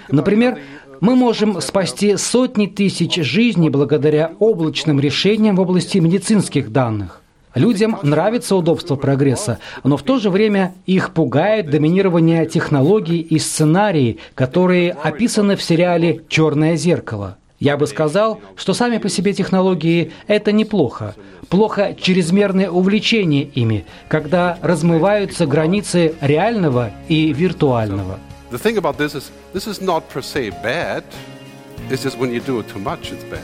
Например, 0.08 0.58
мы 1.00 1.16
можем 1.16 1.60
спасти 1.60 2.16
сотни 2.16 2.66
тысяч 2.66 3.16
жизней 3.16 3.70
благодаря 3.70 4.32
облачным 4.38 5.00
решениям 5.00 5.56
в 5.56 5.60
области 5.60 5.98
медицинских 5.98 6.70
данных. 6.70 7.22
Людям 7.54 7.98
нравится 8.02 8.56
удобство 8.56 8.96
прогресса, 8.96 9.58
но 9.84 9.96
в 9.96 10.02
то 10.02 10.18
же 10.18 10.30
время 10.30 10.74
их 10.86 11.12
пугает 11.12 11.68
доминирование 11.68 12.46
технологий 12.46 13.20
и 13.20 13.38
сценарий, 13.38 14.20
которые 14.34 14.92
описаны 14.92 15.56
в 15.56 15.62
сериале 15.62 16.22
«Черное 16.28 16.76
зеркало». 16.76 17.36
Я 17.62 17.76
бы 17.76 17.86
сказал, 17.86 18.40
что 18.56 18.74
сами 18.74 18.98
по 18.98 19.08
себе 19.08 19.32
технологии– 19.32 20.10
это 20.26 20.50
неплохо. 20.50 21.14
Плохо 21.48 21.94
чрезмерное 21.94 22.68
увлечение 22.68 23.44
ими, 23.44 23.84
когда 24.08 24.58
размываются 24.62 25.46
границы 25.46 26.16
реального 26.20 26.90
и 27.06 27.32
виртуального. 27.32 28.18
The 28.50 28.60
thing 28.60 28.78
about 28.78 28.96
this 28.96 29.14
is, 29.14 29.30
this 29.54 29.68
is 29.68 29.80
not 29.80 30.02
per 30.12 30.22
se 30.22 30.50
bad. 30.64 31.04
It's 31.88 32.02
just 32.02 32.18
when 32.18 32.32
you 32.32 32.40
do 32.44 32.58
it 32.58 32.66
too 32.66 32.82
much, 32.82 33.12
it's 33.12 33.24
bad. 33.30 33.40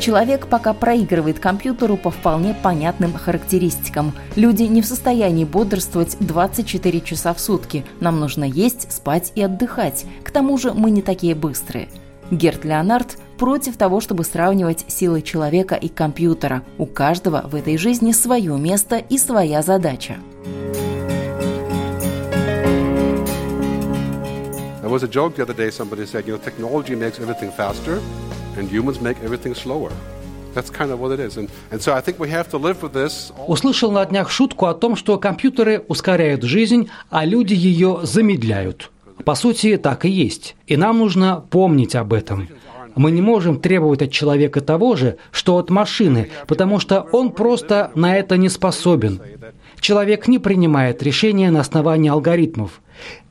Человек 0.00 0.48
пока 0.48 0.72
проигрывает 0.72 1.38
компьютеру 1.38 1.96
по 1.96 2.10
вполне 2.10 2.54
понятным 2.54 3.12
характеристикам. 3.12 4.14
Люди 4.34 4.64
не 4.64 4.82
в 4.82 4.86
состоянии 4.86 5.44
бодрствовать 5.44 6.16
24 6.18 7.00
часа 7.02 7.32
в 7.34 7.38
сутки. 7.38 7.84
Нам 8.00 8.18
нужно 8.18 8.42
есть, 8.42 8.90
спать 8.90 9.30
и 9.36 9.42
отдыхать. 9.42 10.06
К 10.24 10.32
тому 10.32 10.58
же 10.58 10.72
мы 10.72 10.90
не 10.90 11.02
такие 11.02 11.36
быстрые. 11.36 11.86
Герт 12.32 12.64
Леонард 12.64 13.18
против 13.36 13.76
того, 13.76 14.00
чтобы 14.00 14.24
сравнивать 14.24 14.86
силы 14.88 15.20
человека 15.20 15.74
и 15.74 15.88
компьютера. 15.88 16.62
У 16.78 16.86
каждого 16.86 17.42
в 17.46 17.54
этой 17.54 17.76
жизни 17.76 18.12
свое 18.12 18.56
место 18.56 18.96
и 18.96 19.18
своя 19.18 19.60
задача. 19.60 20.16
There 24.80 24.90
was 24.90 25.02
a 25.02 25.08
joke 25.08 25.36
the 25.36 25.44
other 25.44 25.54
day, 25.54 25.70
somebody 25.70 26.06
said, 26.06 26.26
you 26.26 26.34
know, 26.34 26.42
technology 26.42 26.94
makes 26.94 27.20
everything 27.20 27.52
faster, 27.54 28.00
and 28.56 28.68
humans 28.68 29.00
make 29.00 29.18
everything 29.22 29.54
slower. 29.54 29.92
That's 30.54 30.70
kind 30.70 30.90
of 30.90 31.00
what 31.00 31.12
it 31.12 31.20
is. 31.20 31.36
And, 31.36 31.50
and 31.70 31.80
so 31.82 31.94
I 31.94 32.00
think 32.00 32.18
we 32.18 32.30
have 32.30 32.48
to 32.50 32.58
live 32.58 32.82
with 32.82 32.92
this. 32.94 33.32
Услышал 33.46 33.90
на 33.90 34.06
днях 34.06 34.30
шутку 34.30 34.66
о 34.66 34.74
том, 34.74 34.96
что 34.96 35.18
компьютеры 35.18 35.84
ускоряют 35.88 36.44
жизнь, 36.44 36.88
а 37.10 37.26
люди 37.26 37.52
ее 37.52 38.00
замедляют. 38.04 38.91
По 39.24 39.34
сути, 39.34 39.76
так 39.76 40.04
и 40.04 40.10
есть. 40.10 40.56
И 40.66 40.76
нам 40.76 40.98
нужно 40.98 41.44
помнить 41.50 41.94
об 41.94 42.12
этом. 42.12 42.48
Мы 42.94 43.10
не 43.10 43.22
можем 43.22 43.58
требовать 43.58 44.02
от 44.02 44.10
человека 44.10 44.60
того 44.60 44.96
же, 44.96 45.16
что 45.30 45.56
от 45.56 45.70
машины, 45.70 46.30
потому 46.46 46.78
что 46.78 47.06
он 47.12 47.30
просто 47.30 47.90
на 47.94 48.16
это 48.16 48.36
не 48.36 48.48
способен. 48.48 49.20
Человек 49.80 50.28
не 50.28 50.38
принимает 50.38 51.02
решения 51.02 51.50
на 51.50 51.60
основании 51.60 52.10
алгоритмов. 52.10 52.82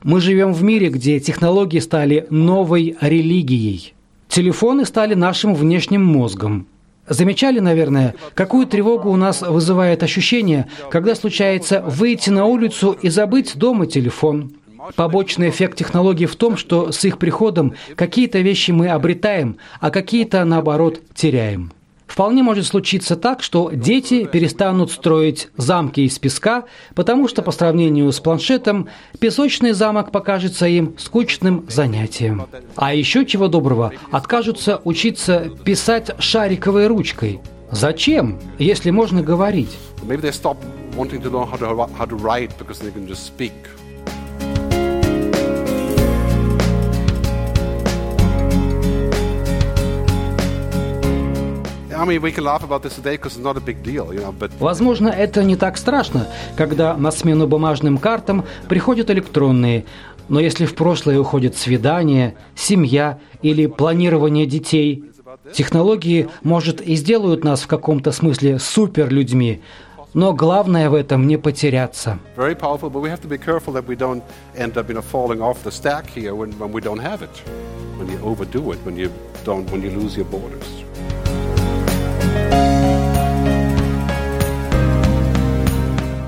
Мы 0.02 0.20
живем 0.20 0.52
в 0.52 0.62
мире, 0.62 0.88
где 0.88 1.20
технологии 1.20 1.78
стали 1.78 2.26
новой 2.28 2.96
религией. 3.00 3.94
Телефоны 4.28 4.84
стали 4.84 5.14
нашим 5.14 5.54
внешним 5.54 6.04
мозгом. 6.04 6.66
Замечали, 7.08 7.58
наверное, 7.58 8.14
какую 8.34 8.66
тревогу 8.66 9.10
у 9.10 9.16
нас 9.16 9.42
вызывает 9.42 10.02
ощущение, 10.02 10.68
когда 10.90 11.14
случается 11.14 11.82
выйти 11.82 12.30
на 12.30 12.46
улицу 12.46 12.96
и 13.00 13.08
забыть 13.08 13.56
дома 13.56 13.86
телефон. 13.86 14.52
Побочный 14.96 15.50
эффект 15.50 15.78
технологий 15.78 16.26
в 16.26 16.36
том, 16.36 16.56
что 16.56 16.92
с 16.92 17.04
их 17.04 17.18
приходом 17.18 17.74
какие-то 17.94 18.40
вещи 18.40 18.70
мы 18.70 18.88
обретаем, 18.88 19.58
а 19.80 19.90
какие-то, 19.90 20.44
наоборот, 20.44 21.00
теряем. 21.14 21.72
Вполне 22.12 22.42
может 22.42 22.66
случиться 22.66 23.16
так, 23.16 23.42
что 23.42 23.70
дети 23.72 24.26
перестанут 24.26 24.90
строить 24.90 25.48
замки 25.56 26.02
из 26.02 26.18
песка, 26.18 26.64
потому 26.94 27.26
что 27.26 27.40
по 27.40 27.52
сравнению 27.52 28.12
с 28.12 28.20
планшетом 28.20 28.88
песочный 29.18 29.72
замок 29.72 30.12
покажется 30.12 30.66
им 30.66 30.94
скучным 30.98 31.64
занятием. 31.70 32.46
А 32.76 32.92
еще 32.92 33.24
чего 33.24 33.48
доброго, 33.48 33.92
откажутся 34.10 34.82
учиться 34.84 35.50
писать 35.64 36.10
шариковой 36.18 36.86
ручкой. 36.86 37.40
Зачем, 37.70 38.38
если 38.58 38.90
можно 38.90 39.22
говорить? 39.22 39.70
Возможно, 54.58 55.08
это 55.08 55.44
не 55.44 55.56
так 55.56 55.76
страшно, 55.76 56.26
когда 56.56 56.96
на 56.96 57.10
смену 57.10 57.46
бумажным 57.46 57.98
картам 57.98 58.44
приходят 58.68 59.10
электронные. 59.10 59.84
Но 60.28 60.40
если 60.40 60.66
в 60.66 60.74
прошлое 60.74 61.18
уходят 61.18 61.56
свидания, 61.56 62.34
семья 62.54 63.18
или 63.42 63.66
планирование 63.66 64.46
детей, 64.46 65.04
технологии, 65.54 66.28
может, 66.42 66.80
и 66.80 66.94
сделают 66.94 67.44
нас 67.44 67.62
в 67.62 67.66
каком-то 67.66 68.12
смысле 68.12 68.58
суперлюдьми, 68.58 69.62
но 70.14 70.32
главное 70.32 70.90
в 70.90 70.94
этом 70.94 71.26
не 71.26 71.38
потеряться. 71.38 72.18
Powerful, 72.36 72.92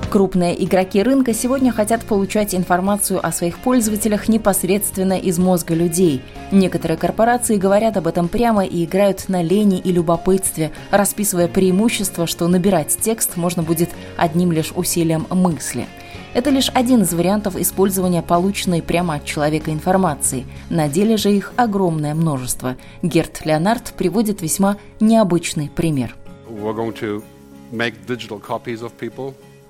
Крупные 0.09 0.63
игроки 0.63 1.01
рынка 1.03 1.33
сегодня 1.33 1.71
хотят 1.71 2.05
получать 2.05 2.55
информацию 2.55 3.25
о 3.25 3.31
своих 3.31 3.57
пользователях 3.59 4.29
непосредственно 4.29 5.13
из 5.13 5.39
мозга 5.39 5.73
людей. 5.73 6.21
Некоторые 6.51 6.97
корпорации 6.97 7.57
говорят 7.57 7.97
об 7.97 8.07
этом 8.07 8.29
прямо 8.29 8.65
и 8.65 8.85
играют 8.85 9.27
на 9.27 9.41
лени 9.41 9.79
и 9.79 9.91
любопытстве, 9.91 10.71
расписывая 10.91 11.47
преимущество, 11.47 12.27
что 12.27 12.47
набирать 12.47 12.97
текст 13.01 13.35
можно 13.35 13.63
будет 13.63 13.89
одним 14.15 14.51
лишь 14.51 14.71
усилием 14.75 15.27
мысли. 15.31 15.87
Это 16.33 16.49
лишь 16.49 16.69
один 16.73 17.01
из 17.01 17.13
вариантов 17.13 17.55
использования 17.55 18.21
полученной 18.21 18.81
прямо 18.81 19.15
от 19.15 19.25
человека 19.25 19.71
информации. 19.71 20.45
На 20.69 20.87
деле 20.87 21.17
же 21.17 21.31
их 21.31 21.53
огромное 21.55 22.13
множество. 22.13 22.75
Герт 23.01 23.45
Леонард 23.45 23.93
приводит 23.97 24.41
весьма 24.41 24.77
необычный 24.99 25.69
пример. 25.69 26.15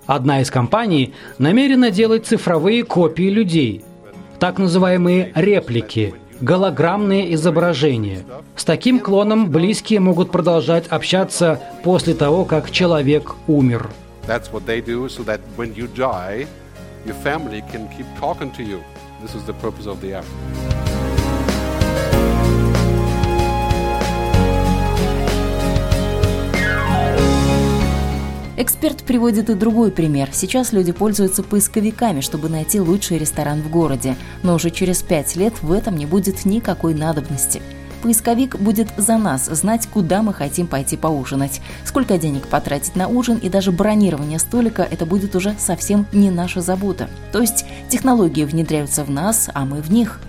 Одна 0.07 0.41
из 0.41 0.51
компаний 0.51 1.13
намерена 1.39 1.89
делать 1.89 2.27
цифровые 2.27 2.83
копии 2.83 3.29
людей, 3.29 3.83
так 4.39 4.59
называемые 4.59 5.31
реплики, 5.33 6.13
голограммные 6.41 7.33
изображения. 7.33 8.23
С 8.55 8.63
таким 8.65 8.99
клоном 8.99 9.49
близкие 9.49 9.99
могут 9.99 10.31
продолжать 10.31 10.87
общаться 10.87 11.59
после 11.83 12.13
того, 12.13 12.45
как 12.45 12.69
человек 12.69 13.35
умер. 13.47 13.89
This 19.21 19.33
is 19.33 19.43
the 19.45 19.53
purpose 19.53 19.87
of 19.87 20.01
the 20.01 20.11
app. 20.11 20.74
Эксперт 28.57 29.03
приводит 29.03 29.49
и 29.49 29.53
другой 29.53 29.91
пример. 29.91 30.29
Сейчас 30.31 30.71
люди 30.71 30.93
пользуются 30.93 31.43
поисковиками, 31.43 32.21
чтобы 32.21 32.47
найти 32.47 32.79
лучший 32.79 33.17
ресторан 33.17 33.61
в 33.61 33.69
городе, 33.69 34.15
но 34.43 34.55
уже 34.55 34.69
через 34.69 35.03
пять 35.03 35.35
лет 35.35 35.61
в 35.61 35.73
этом 35.73 35.97
не 35.97 36.05
будет 36.05 36.45
никакой 36.45 36.93
надобности. 36.93 37.61
Поисковик 38.01 38.55
будет 38.57 38.87
за 38.95 39.17
нас 39.17 39.47
знать, 39.47 39.89
куда 39.91 40.21
мы 40.21 40.33
хотим 40.33 40.67
пойти 40.67 40.95
поужинать, 40.95 41.59
сколько 41.83 42.17
денег 42.17 42.47
потратить 42.47 42.95
на 42.95 43.09
ужин 43.09 43.39
и 43.39 43.49
даже 43.49 43.73
бронирование 43.73 44.39
столика– 44.39 44.87
это 44.91 45.05
будет 45.05 45.35
уже 45.35 45.53
совсем 45.59 46.05
не 46.13 46.31
наша 46.31 46.61
забота. 46.61 47.09
То 47.33 47.41
есть 47.41 47.65
технологии 47.89 48.45
внедряются 48.45 49.03
в 49.03 49.09
нас, 49.09 49.49
а 49.53 49.65
мы 49.65 49.81
в 49.81 49.91
них. 49.91 50.21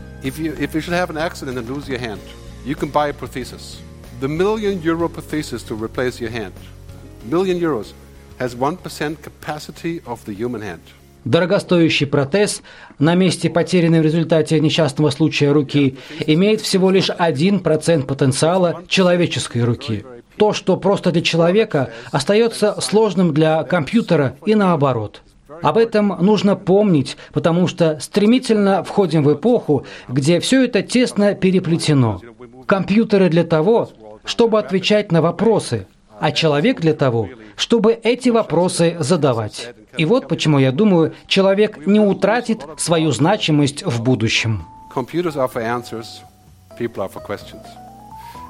Million 7.30 7.60
euros– 7.60 7.94
has 8.38 8.54
1% 8.54 9.16
capacity 9.22 10.02
of 10.06 10.24
the 10.26 10.34
human 10.34 10.62
hand. 10.62 10.80
Дорогостоящий 11.24 12.06
протез 12.06 12.62
на 13.00 13.16
месте 13.16 13.50
потерянной 13.50 14.00
в 14.00 14.04
результате 14.04 14.60
несчастного 14.60 15.10
случая 15.10 15.50
руки 15.50 15.98
имеет 16.24 16.60
всего 16.60 16.90
лишь 16.90 17.10
1% 17.10 18.06
потенциала 18.06 18.84
человеческой 18.86 19.64
руки. 19.64 20.04
То, 20.36 20.52
что 20.52 20.76
просто 20.76 21.10
для 21.10 21.22
человека, 21.22 21.90
остается 22.12 22.80
сложным 22.80 23.34
для 23.34 23.64
компьютера 23.64 24.36
и 24.46 24.54
наоборот. 24.54 25.22
Об 25.62 25.78
этом 25.78 26.16
нужно 26.20 26.54
помнить, 26.54 27.16
потому 27.32 27.66
что 27.66 27.98
стремительно 28.00 28.84
входим 28.84 29.24
в 29.24 29.32
эпоху, 29.32 29.84
где 30.08 30.38
все 30.38 30.64
это 30.64 30.82
тесно 30.82 31.34
переплетено. 31.34 32.20
Компьютеры 32.66 33.30
для 33.30 33.42
того, 33.42 33.90
чтобы 34.24 34.60
отвечать 34.60 35.10
на 35.10 35.22
вопросы, 35.22 35.86
а 36.20 36.32
человек 36.32 36.80
для 36.80 36.94
того, 36.94 37.28
чтобы 37.56 37.92
эти 37.92 38.28
вопросы 38.28 38.96
задавать. 39.00 39.68
И 39.96 40.04
вот 40.04 40.28
почему 40.28 40.58
я 40.58 40.72
думаю, 40.72 41.14
человек 41.26 41.86
не 41.86 42.00
утратит 42.00 42.64
свою 42.76 43.12
значимость 43.12 43.82
в 43.84 44.02
будущем. 44.02 44.64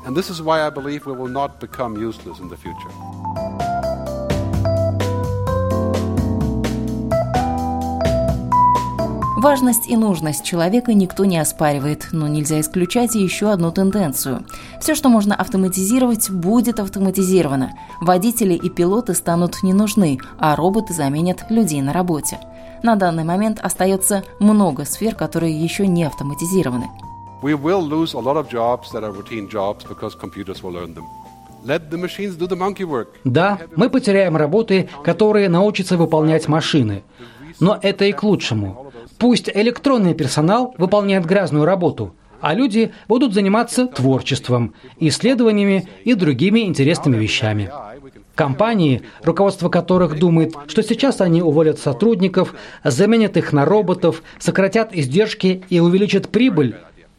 And 0.07 0.17
this 0.17 0.31
is 0.31 0.41
why 0.41 0.65
I 0.65 0.71
believe 0.71 1.05
we 1.05 1.13
will 1.13 1.27
not 1.27 1.59
become 1.59 1.97
useless 1.97 2.39
in 2.39 2.49
the 2.49 2.57
future. 2.57 4.06
Важность 9.37 9.87
и 9.87 9.97
нужность 9.99 10.45
человека 10.45 10.95
никто 10.95 11.27
не 11.27 11.37
оспаривает, 11.37 12.09
но 12.13 12.27
нельзя 12.27 12.59
исключать 12.59 13.15
еще 13.15 13.51
одну 13.51 13.71
тенденцию. 13.71 14.47
Все, 14.81 14.95
что 14.95 15.11
можно 15.11 15.35
автоматизировать, 15.35 16.31
будет 16.31 16.81
автоматизировано. 16.81 17.75
Водители 18.01 18.55
и 18.55 18.71
пилоты 18.71 19.13
станут 19.13 19.63
не 19.63 19.75
нужны, 19.75 20.19
а 20.39 20.57
роботы 20.57 20.95
заменят 20.95 21.45
людей 21.51 21.83
на 21.83 21.93
работе. 21.93 22.39
На 22.83 22.97
данный 22.97 23.25
момент 23.25 23.61
остается 23.63 24.25
много 24.41 24.87
сфер, 24.87 25.15
которые 25.15 25.53
еще 25.53 25.87
не 25.87 26.05
автоматизированы. 26.05 26.89
Да, 33.25 33.59
мы 33.77 33.91
потеряем 33.91 34.35
работы, 34.37 34.89
которые 35.05 35.51
научатся 35.51 35.99
выполнять 35.99 36.49
машины. 36.49 37.03
Но 37.61 37.79
это 37.81 38.07
и 38.07 38.13
к 38.13 38.23
лучшему. 38.23 38.86
Пусть 39.19 39.49
электронный 39.49 40.15
персонал 40.15 40.75
выполняет 40.79 41.25
грязную 41.25 41.65
работу, 41.65 42.15
а 42.41 42.55
люди 42.55 42.93
будут 43.09 43.35
заниматься 43.35 43.87
творчеством, 43.87 44.75
исследованиями 44.99 45.89
и 46.05 46.15
другими 46.15 46.61
интересными 46.61 47.17
вещами. 47.17 47.71
Компании, 48.35 49.03
руководство 49.23 49.71
которых 49.71 50.19
думает, 50.19 50.55
что 50.67 50.83
сейчас 50.83 51.23
они 51.23 51.41
уволят 51.41 51.79
сотрудников, 51.79 52.55
заменят 52.85 53.37
их 53.39 53.53
на 53.53 53.65
роботов, 53.65 54.23
сократят 54.39 54.95
издержки 54.95 55.65
и 55.71 55.81
увеличат 55.81 56.29
прибыль, 56.29 56.77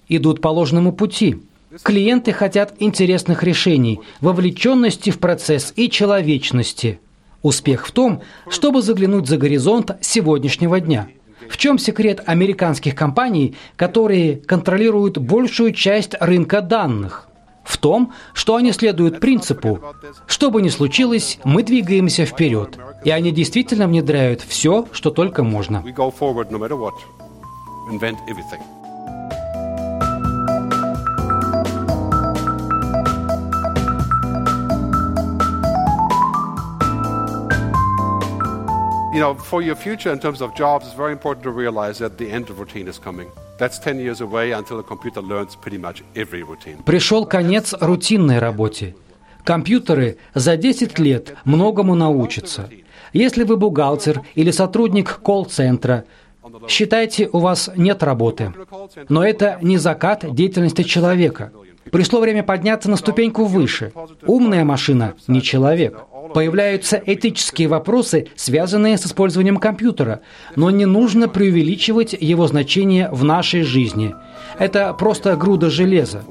идут 0.08 0.42
по 0.42 0.50
ложному 0.50 0.94
пути. 0.94 1.42
Клиенты 1.82 2.32
хотят 2.32 2.76
интересных 2.80 3.44
решений, 3.44 4.00
вовлеченности 4.22 5.10
в 5.10 5.20
процесс 5.20 5.74
и 5.76 5.90
человечности. 5.90 7.00
Успех 7.42 7.88
в 7.88 7.92
том, 7.92 8.22
чтобы 8.50 8.82
заглянуть 8.82 9.28
за 9.28 9.38
горизонт 9.38 9.92
сегодняшнего 10.02 10.80
дня– 10.80 11.08
в 11.50 11.58
чем 11.58 11.78
секрет 11.78 12.22
американских 12.26 12.96
компаний, 12.96 13.56
которые 13.76 14.38
контролируют 14.38 15.18
большую 15.18 15.74
часть 15.74 16.16
рынка 16.20 16.62
данных? 16.62 17.28
В 17.64 17.78
том, 17.78 18.14
что 18.34 18.56
они 18.56 18.72
следуют 18.72 19.20
принципу 19.20 19.82
«что 20.26 20.52
бы 20.52 20.62
ни 20.62 20.70
случилось, 20.70 21.38
мы 21.44 21.64
двигаемся 21.64 22.26
вперед», 22.26 22.78
и 23.04 23.12
они 23.12 23.32
действительно 23.32 23.88
внедряют 23.88 24.42
все, 24.42 24.88
что 24.94 25.12
только 25.12 25.44
можно. 25.44 25.84
You 39.18 39.24
know, 39.24 39.34
for 39.52 39.62
your 39.64 39.76
future 39.76 40.12
in 40.16 40.20
terms 40.20 40.42
of 40.42 40.50
jobs, 40.56 40.86
it's 40.88 41.00
very 41.04 41.14
important 41.20 41.44
to 41.50 41.52
realize 41.64 41.98
that 42.04 42.14
the 42.22 42.30
end 42.38 42.46
of 42.52 42.60
routine 42.60 42.88
is 42.88 43.00
coming. 43.00 43.28
That's 43.58 43.80
10 43.80 44.00
years 44.00 44.22
away 44.22 44.52
until 44.52 44.78
the 44.78 44.84
computer 44.84 45.22
learns 45.22 45.56
pretty 45.56 45.80
much 45.80 46.04
every 46.16 46.44
routine. 46.44 46.78
Пришел 46.86 47.26
конец 47.26 47.74
рутинной 47.80 48.38
работе. 48.38 48.96
Компьютеры 49.44 50.18
за 50.36 50.56
10 50.56 51.00
лет 51.00 51.36
многому 51.46 51.96
научатся. 51.96 52.70
Если 53.14 53.44
вы 53.44 53.58
бухгалтер 53.58 54.22
или 54.36 54.52
сотрудник 54.52 55.20
колл-центра, 55.24 56.04
считайте, 56.68 57.28
у 57.32 57.40
вас 57.40 57.72
нет 57.76 58.04
работы. 58.04 58.54
Но 59.10 59.24
это 59.24 59.58
не 59.62 59.78
закат 59.78 60.26
деятельности 60.36 60.84
человека. 60.84 61.52
Пришло 61.92 62.20
время 62.20 62.44
подняться 62.44 62.90
на 62.90 62.98
ступеньку 62.98 63.46
выше. 63.46 63.94
Умная 64.26 64.64
машина 64.66 65.16
не 65.28 65.42
человек. 65.42 66.06
Появляются 66.38 67.02
этические 67.04 67.68
вопросы, 67.68 68.28
связанные 68.36 69.00
с 69.00 69.08
использованием 69.08 69.58
компьютера, 69.58 70.22
но 70.56 70.70
не 70.70 70.86
нужно 70.86 71.28
преувеличивать 71.28 72.14
его 72.14 72.46
значение 72.46 73.10
в 73.10 73.24
нашей 73.24 73.64
жизни. 73.64 74.14
Это 74.60 74.94
просто 74.94 75.36
груда 75.36 75.72
железа. 75.72 76.24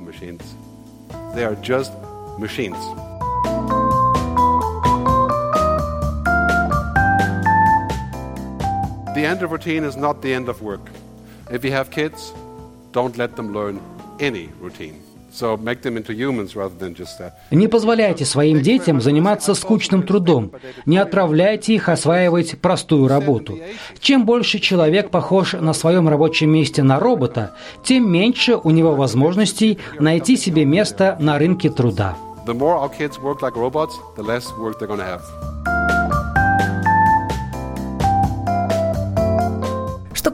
Don't 12.92 13.16
let 13.18 13.36
them 13.36 13.52
learn 13.52 13.80
any 14.20 14.48
routine. 14.62 15.05
Не 17.50 17.68
позволяйте 17.68 18.24
своим 18.24 18.62
детям 18.62 19.00
заниматься 19.00 19.54
скучным 19.54 20.02
трудом. 20.02 20.52
Не 20.86 20.98
отправляйте 20.98 21.74
их 21.74 21.88
осваивать 21.88 22.60
простую 22.60 23.08
работу. 23.08 23.58
Чем 24.00 24.24
больше 24.24 24.58
человек 24.58 25.10
похож 25.10 25.52
на 25.52 25.72
своем 25.72 26.08
рабочем 26.08 26.50
месте 26.50 26.82
на 26.82 26.98
робота, 26.98 27.54
тем 27.84 28.10
меньше 28.10 28.56
у 28.56 28.70
него 28.70 28.94
возможностей 28.94 29.78
найти 29.98 30.36
себе 30.36 30.64
место 30.64 31.16
на 31.20 31.38
рынке 31.38 31.70
труда. 31.70 32.16
The 32.46 32.54
more 32.54 32.78
our 32.78 32.90
kids 32.96 33.18
work 33.20 33.42
like 33.42 33.56
robots, 33.56 33.98
the 34.16 34.22
less 34.22 34.46
work 34.56 34.78
they're 34.78 34.86
going 34.86 35.00
to 35.00 35.04
have. 35.04 35.55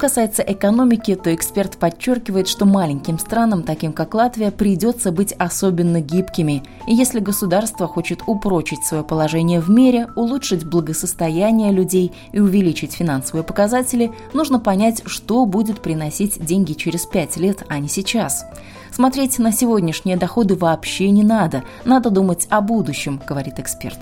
Касается 0.03 0.43
экономики, 0.43 1.15
то 1.15 1.33
эксперт 1.33 1.77
подчеркивает, 1.77 2.49
что 2.49 2.65
маленьким 2.65 3.21
странам, 3.21 3.63
таким 3.63 3.93
как 3.93 4.15
Латвия, 4.15 4.51
придется 4.51 5.13
быть 5.13 5.33
особенно 5.39 6.01
гибкими. 6.01 6.65
И 6.89 6.95
если 6.95 7.21
государство 7.21 7.87
хочет 7.87 8.19
упрочить 8.27 8.85
свое 8.85 9.05
положение 9.05 9.61
в 9.61 9.71
мире, 9.71 10.09
улучшить 10.17 10.65
благосостояние 10.65 11.71
людей 11.71 12.11
и 12.33 12.41
увеличить 12.41 12.95
финансовые 12.95 13.45
показатели, 13.45 14.11
нужно 14.35 14.59
понять, 14.59 15.03
что 15.07 15.47
будет 15.47 15.81
приносить 15.81 16.45
деньги 16.45 16.73
через 16.73 17.07
пять 17.07 17.37
лет, 17.37 17.63
а 17.69 17.79
не 17.79 17.87
сейчас. 17.87 18.45
Смотреть 18.91 19.39
на 19.39 19.53
сегодняшние 19.53 20.17
доходы 20.17 20.57
вообще 20.57 21.11
не 21.11 21.23
надо. 21.23 21.63
Надо 21.85 22.11
думать 22.11 22.49
о 22.51 22.61
будущем, 22.61 23.23
говорит 23.25 23.61
эксперт. 23.61 24.01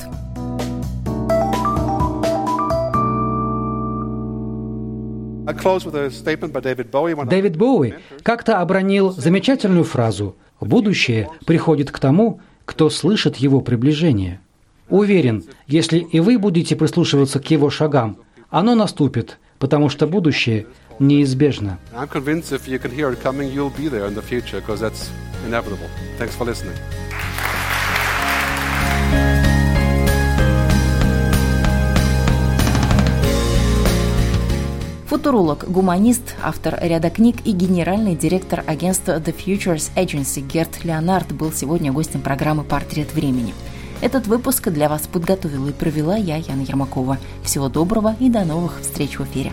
Дэвид 7.29 7.57
Боуи 7.57 7.95
как-то 8.23 8.61
обронил 8.61 9.11
замечательную 9.13 9.85
фразу 9.85 10.37
«Будущее 10.61 11.29
приходит 11.47 11.91
к 11.91 11.99
тому, 11.99 12.41
кто 12.65 12.91
слышит 12.91 13.37
его 13.37 13.61
приближение». 13.61 14.41
Уверен, 14.89 15.45
если 15.67 15.99
и 15.99 16.21
вы 16.21 16.39
будете 16.39 16.75
прислушиваться 16.75 17.39
к 17.39 17.51
его 17.51 17.71
шагам, 17.71 18.19
оно 18.51 18.75
наступит, 18.75 19.39
потому 19.59 19.89
что 19.89 20.07
будущее 20.09 20.67
неизбежно. 20.99 21.79
Thanks 26.19 26.37
for 26.37 26.45
listening. 26.45 26.77
Футуролог, 35.11 35.69
гуманист, 35.69 36.37
автор 36.41 36.79
ряда 36.81 37.11
книг 37.11 37.39
и 37.45 37.51
генеральный 37.51 38.15
директор 38.15 38.63
агентства 38.65 39.19
The 39.19 39.35
Futures 39.37 39.91
Agency 39.97 40.41
Герт 40.41 40.85
Леонард 40.85 41.33
был 41.33 41.51
сегодня 41.51 41.91
гостем 41.91 42.21
программы 42.21 42.63
«Портрет 42.63 43.13
времени». 43.13 43.53
Этот 44.03 44.29
выпуск 44.29 44.69
для 44.69 44.89
вас 44.89 45.09
подготовила 45.09 45.71
и 45.71 45.73
провела 45.73 46.15
я, 46.15 46.37
Яна 46.37 46.61
Ермакова. 46.61 47.19
Всего 47.43 47.69
доброго 47.69 48.15
и 48.21 48.31
до 48.31 48.45
новых 48.45 48.83
встреч 48.83 49.19
в 49.19 49.25
эфире. 49.25 49.53